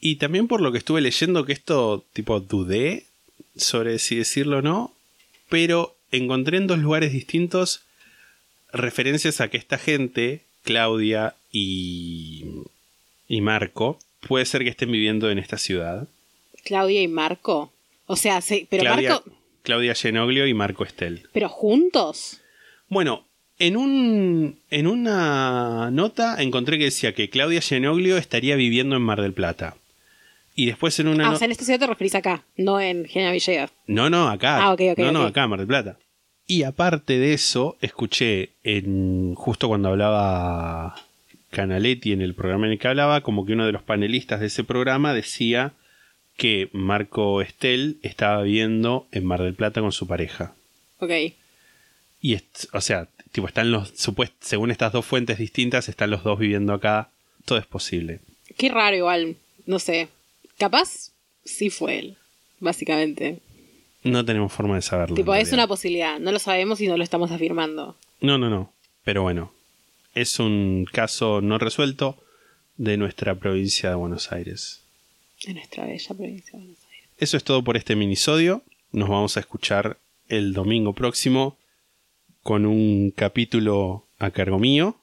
Y 0.00 0.16
también 0.16 0.48
por 0.48 0.60
lo 0.60 0.72
que 0.72 0.78
estuve 0.78 1.00
leyendo 1.00 1.44
que 1.44 1.52
esto, 1.52 2.04
tipo, 2.12 2.40
dudé 2.40 3.04
sobre 3.56 3.98
si 3.98 4.16
decirlo 4.16 4.58
o 4.58 4.62
no, 4.62 4.92
pero 5.48 5.94
encontré 6.10 6.56
en 6.58 6.66
dos 6.66 6.78
lugares 6.78 7.12
distintos 7.12 7.82
referencias 8.72 9.40
a 9.40 9.48
que 9.48 9.56
esta 9.56 9.78
gente, 9.78 10.42
Claudia 10.62 11.34
y, 11.50 12.44
y 13.28 13.40
Marco, 13.40 13.98
puede 14.26 14.44
ser 14.46 14.62
que 14.64 14.70
estén 14.70 14.90
viviendo 14.90 15.30
en 15.30 15.38
esta 15.38 15.58
ciudad. 15.58 16.08
Claudia 16.64 17.02
y 17.02 17.08
Marco. 17.08 17.72
O 18.06 18.16
sea, 18.16 18.40
sí, 18.40 18.66
pero 18.70 18.82
Claudia, 18.84 19.10
Marco. 19.10 19.30
Claudia 19.62 19.94
Genoglio 19.94 20.46
y 20.46 20.54
Marco 20.54 20.84
Estel. 20.84 21.28
¿Pero 21.32 21.48
juntos? 21.48 22.40
Bueno, 22.88 23.26
en, 23.58 23.76
un, 23.76 24.58
en 24.70 24.86
una 24.86 25.90
nota 25.90 26.42
encontré 26.42 26.78
que 26.78 26.84
decía 26.84 27.14
que 27.14 27.30
Claudia 27.30 27.60
Genoglio 27.60 28.16
estaría 28.16 28.56
viviendo 28.56 28.96
en 28.96 29.02
Mar 29.02 29.20
del 29.22 29.32
Plata. 29.32 29.76
Y 30.54 30.66
después 30.66 30.98
en 31.00 31.08
una 31.08 31.24
Ah, 31.24 31.28
no- 31.30 31.34
o 31.36 31.38
sea, 31.38 31.46
en 31.46 31.52
esta 31.52 31.64
ciudad 31.64 31.80
te 31.80 31.86
referís 31.86 32.14
acá, 32.14 32.44
no 32.56 32.78
en 32.80 33.06
Genia 33.06 33.32
Villegas. 33.32 33.70
No, 33.86 34.10
no, 34.10 34.28
acá. 34.28 34.62
Ah, 34.62 34.72
ok, 34.72 34.80
ok, 34.92 34.98
no, 34.98 35.10
no, 35.12 35.22
acá, 35.22 35.46
Mar 35.46 35.58
del 35.60 35.68
Plata. 35.68 35.96
Y 36.46 36.64
aparte 36.64 37.18
de 37.18 37.32
eso, 37.34 37.76
escuché 37.80 38.50
en 38.64 39.34
justo 39.34 39.68
cuando 39.68 39.88
hablaba 39.90 40.94
Canaletti 41.50 42.12
en 42.12 42.20
el 42.20 42.34
programa 42.34 42.66
en 42.66 42.72
el 42.72 42.78
que 42.78 42.88
hablaba, 42.88 43.20
como 43.22 43.46
que 43.46 43.52
uno 43.52 43.66
de 43.66 43.72
los 43.72 43.82
panelistas 43.82 44.40
de 44.40 44.46
ese 44.46 44.64
programa 44.64 45.14
decía 45.14 45.72
que 46.36 46.68
Marco 46.72 47.40
Estel 47.42 47.98
estaba 48.02 48.42
viviendo 48.42 49.06
en 49.12 49.24
Mar 49.24 49.42
del 49.42 49.54
Plata 49.54 49.80
con 49.80 49.92
su 49.92 50.06
pareja. 50.06 50.54
Ok. 50.98 51.10
Y, 52.20 52.34
es- 52.34 52.68
o 52.72 52.80
sea, 52.80 53.08
tipo, 53.32 53.46
están 53.46 53.70
los, 53.70 53.92
según 54.40 54.70
estas 54.70 54.92
dos 54.92 55.04
fuentes 55.06 55.38
distintas, 55.38 55.88
están 55.88 56.10
los 56.10 56.24
dos 56.24 56.38
viviendo 56.38 56.72
acá. 56.72 57.10
Todo 57.44 57.58
es 57.58 57.66
posible. 57.66 58.20
Qué 58.56 58.68
raro 58.68 58.96
igual, 58.96 59.36
no 59.66 59.78
sé. 59.78 60.08
Capaz 60.58 61.10
sí 61.44 61.70
fue 61.70 61.98
él, 61.98 62.16
básicamente. 62.60 63.38
No 64.04 64.24
tenemos 64.24 64.52
forma 64.52 64.74
de 64.76 64.82
saberlo. 64.82 65.14
tipo, 65.16 65.34
es 65.34 65.52
una 65.52 65.66
posibilidad, 65.66 66.18
no 66.18 66.32
lo 66.32 66.38
sabemos 66.38 66.80
y 66.80 66.88
no 66.88 66.96
lo 66.96 67.04
estamos 67.04 67.30
afirmando. 67.30 67.96
No, 68.20 68.36
no, 68.38 68.50
no. 68.50 68.72
Pero 69.04 69.22
bueno, 69.22 69.52
es 70.14 70.38
un 70.38 70.86
caso 70.90 71.40
no 71.40 71.58
resuelto 71.58 72.22
de 72.76 72.96
nuestra 72.96 73.34
provincia 73.36 73.90
de 73.90 73.94
Buenos 73.94 74.32
Aires. 74.32 74.82
En 75.46 75.54
nuestra 75.54 75.84
bella 75.86 76.14
provincia 76.16 76.52
de 76.52 76.58
Buenos 76.58 76.78
Aires. 76.90 77.08
Eso 77.18 77.36
es 77.36 77.44
todo 77.44 77.62
por 77.62 77.76
este 77.76 77.94
minisodio. 77.96 78.62
Nos 78.92 79.08
vamos 79.08 79.36
a 79.36 79.40
escuchar 79.40 79.98
el 80.28 80.52
domingo 80.52 80.92
próximo 80.94 81.56
con 82.42 82.66
un 82.66 83.12
capítulo 83.12 84.06
a 84.18 84.30
cargo 84.30 84.58
mío. 84.58 84.96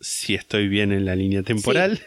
Si 0.00 0.34
estoy 0.34 0.68
bien 0.68 0.92
en 0.92 1.04
la 1.04 1.16
línea 1.16 1.42
temporal. 1.42 2.00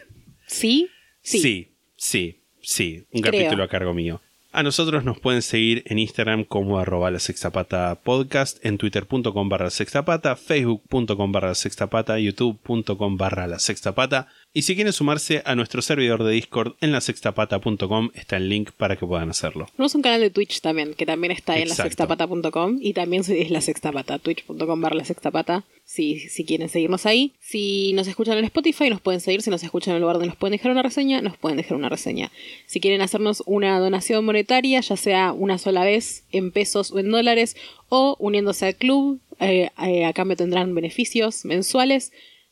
¿Sí? 0.46 0.88
Sí. 1.22 1.40
Sí, 1.40 1.68
sí, 1.96 2.40
sí, 2.62 3.04
un 3.12 3.20
Creo. 3.20 3.32
capítulo 3.42 3.64
a 3.64 3.68
cargo 3.68 3.92
mío. 3.94 4.20
A 4.52 4.64
nosotros 4.64 5.04
nos 5.04 5.20
pueden 5.20 5.42
seguir 5.42 5.84
en 5.86 6.00
Instagram 6.00 6.42
como 6.42 6.80
arroba 6.80 7.12
la 7.12 7.20
sextapata 7.20 7.94
podcast, 8.02 8.58
en 8.66 8.78
twitter.com 8.78 9.48
barra 9.48 9.70
sextapata, 9.70 10.34
facebook.com 10.34 11.30
barra 11.30 11.54
sextapata, 11.54 12.18
youtube.com 12.18 13.16
barra 13.16 13.46
la 13.46 13.60
sextapata. 13.60 14.26
Y 14.52 14.62
si 14.62 14.74
quieren 14.74 14.92
sumarse 14.92 15.42
a 15.44 15.54
nuestro 15.54 15.80
servidor 15.80 16.24
de 16.24 16.32
Discord 16.32 16.74
en 16.80 16.90
la 16.90 17.00
sextapata.com 17.00 18.10
está 18.14 18.36
el 18.36 18.48
link 18.48 18.72
para 18.72 18.96
que 18.96 19.06
puedan 19.06 19.30
hacerlo. 19.30 19.66
Tenemos 19.76 19.94
un 19.94 20.02
canal 20.02 20.20
de 20.20 20.30
Twitch 20.30 20.60
también, 20.60 20.94
que 20.94 21.06
también 21.06 21.30
está 21.30 21.56
en 21.56 21.68
lasextapata.com 21.68 22.78
y 22.80 22.92
también 22.92 23.22
es 23.28 23.50
la 23.52 23.60
sextapata, 23.60 24.18
twitch.com 24.18 24.80
barra 24.80 24.96
la 24.96 25.04
sextapata, 25.04 25.64
si, 25.84 26.18
si 26.18 26.44
quieren 26.44 26.68
seguirnos 26.68 27.06
ahí. 27.06 27.32
Si 27.38 27.92
nos 27.92 28.08
escuchan 28.08 28.38
en 28.38 28.44
Spotify, 28.44 28.90
nos 28.90 29.00
pueden 29.00 29.20
seguir. 29.20 29.40
Si 29.42 29.50
nos 29.50 29.62
escuchan 29.62 29.92
en 29.92 29.96
el 29.96 30.00
lugar 30.02 30.16
donde 30.16 30.30
nos 30.30 30.36
pueden 30.36 30.56
dejar 30.56 30.72
una 30.72 30.82
reseña, 30.82 31.22
nos 31.22 31.36
pueden 31.36 31.56
dejar 31.56 31.76
una 31.76 31.88
reseña. 31.88 32.32
Si 32.66 32.80
quieren 32.80 33.02
hacernos 33.02 33.44
una 33.46 33.78
donación 33.78 34.24
monetaria, 34.24 34.80
ya 34.80 34.96
sea 34.96 35.32
una 35.32 35.58
sola 35.58 35.84
vez, 35.84 36.24
en 36.32 36.50
pesos 36.50 36.90
o 36.90 36.98
en 36.98 37.12
dólares, 37.12 37.54
o 37.88 38.16
uniéndose 38.18 38.66
al 38.66 38.74
club, 38.74 39.20
eh, 39.38 39.70
eh, 39.80 40.04
a 40.06 40.12
cambio 40.12 40.36
tendrán 40.36 40.74
beneficios 40.74 41.44
mensuales. 41.44 42.10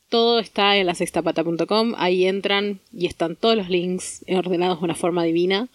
Todo 0.09 0.39
está 0.39 0.75
en 0.75 0.87
lasextapata.com, 0.87 1.93
ahí 1.97 2.25
entran 2.25 2.79
y 2.91 3.05
están 3.05 3.35
todos 3.35 3.55
los 3.55 3.69
links 3.69 4.25
ordenados 4.27 4.79
de 4.79 4.85
una 4.85 4.95
forma 4.95 5.23
divina. 5.23 5.67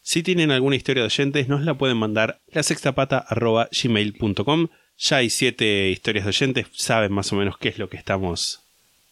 Si 0.00 0.22
tienen 0.22 0.50
alguna 0.50 0.76
historia 0.76 1.02
de 1.02 1.06
oyentes, 1.06 1.48
nos 1.48 1.62
la 1.62 1.74
pueden 1.74 1.98
mandar 1.98 2.30
a 2.30 2.38
la 2.56 2.62
sextapata.gmail.com. 2.62 4.68
Ya 4.98 5.16
hay 5.16 5.30
siete 5.30 5.90
historias 5.90 6.24
de 6.24 6.30
oyentes, 6.30 6.66
saben 6.72 7.12
más 7.12 7.32
o 7.32 7.36
menos 7.36 7.58
qué 7.58 7.68
es 7.68 7.78
lo 7.78 7.88
que 7.88 7.98
estamos 7.98 8.62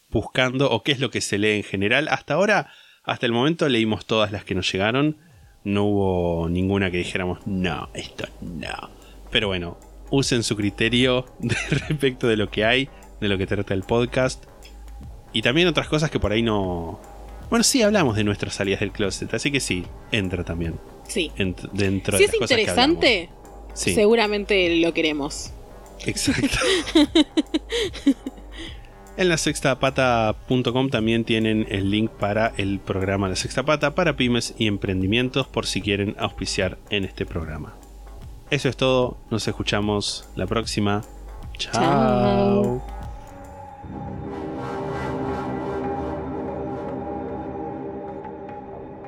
buscando 0.09 0.69
o 0.69 0.83
qué 0.83 0.91
es 0.91 0.99
lo 0.99 1.09
que 1.09 1.21
se 1.21 1.37
lee 1.37 1.57
en 1.57 1.63
general. 1.63 2.09
Hasta 2.09 2.33
ahora, 2.33 2.73
hasta 3.03 3.25
el 3.25 3.31
momento, 3.31 3.69
leímos 3.69 4.05
todas 4.05 4.31
las 4.31 4.43
que 4.43 4.55
nos 4.55 4.69
llegaron. 4.71 5.17
No 5.63 5.85
hubo 5.85 6.49
ninguna 6.49 6.91
que 6.91 6.97
dijéramos, 6.97 7.39
no, 7.45 7.89
esto 7.93 8.27
no. 8.41 8.89
Pero 9.31 9.47
bueno, 9.47 9.77
usen 10.09 10.43
su 10.43 10.57
criterio 10.57 11.25
respecto 11.69 12.27
de 12.27 12.35
lo 12.35 12.49
que 12.49 12.65
hay, 12.65 12.89
de 13.21 13.29
lo 13.29 13.37
que 13.37 13.47
trata 13.47 13.73
el 13.73 13.83
podcast. 13.83 14.50
Y 15.33 15.41
también 15.41 15.67
otras 15.67 15.87
cosas 15.87 16.09
que 16.11 16.19
por 16.19 16.31
ahí 16.31 16.41
no... 16.41 16.99
Bueno, 17.49 17.63
sí 17.63 17.81
hablamos 17.81 18.15
de 18.15 18.23
nuestras 18.23 18.53
salidas 18.55 18.79
del 18.79 18.91
closet, 18.91 19.33
así 19.33 19.51
que 19.51 19.59
sí, 19.59 19.85
entra 20.11 20.43
también. 20.43 20.75
Sí. 21.07 21.31
ent- 21.37 21.69
dentro 21.71 22.17
Si 22.17 22.23
de 22.23 22.25
es 22.25 22.31
las 22.33 22.39
cosas 22.39 22.55
que 22.55 22.61
interesante. 22.61 23.29
Sí, 23.73 23.93
seguramente 23.93 24.75
lo 24.77 24.93
queremos. 24.93 25.51
exacto. 26.05 26.57
en 29.17 29.29
la 29.29 29.37
sextapata.com 29.37 30.89
también 30.89 31.25
tienen 31.25 31.67
el 31.69 31.91
link 31.91 32.09
para 32.11 32.53
el 32.57 32.79
programa 32.79 33.27
La 33.29 33.35
Sexta 33.35 33.63
Pata 33.63 33.93
para 33.95 34.15
pymes 34.15 34.53
y 34.57 34.67
emprendimientos 34.67 35.47
por 35.47 35.65
si 35.65 35.81
quieren 35.81 36.15
auspiciar 36.19 36.77
en 36.89 37.03
este 37.05 37.25
programa. 37.25 37.75
Eso 38.49 38.67
es 38.69 38.77
todo. 38.77 39.17
Nos 39.29 39.47
escuchamos 39.47 40.27
la 40.35 40.47
próxima. 40.47 41.03
Chao. 41.57 41.73
Chao. 41.73 43.00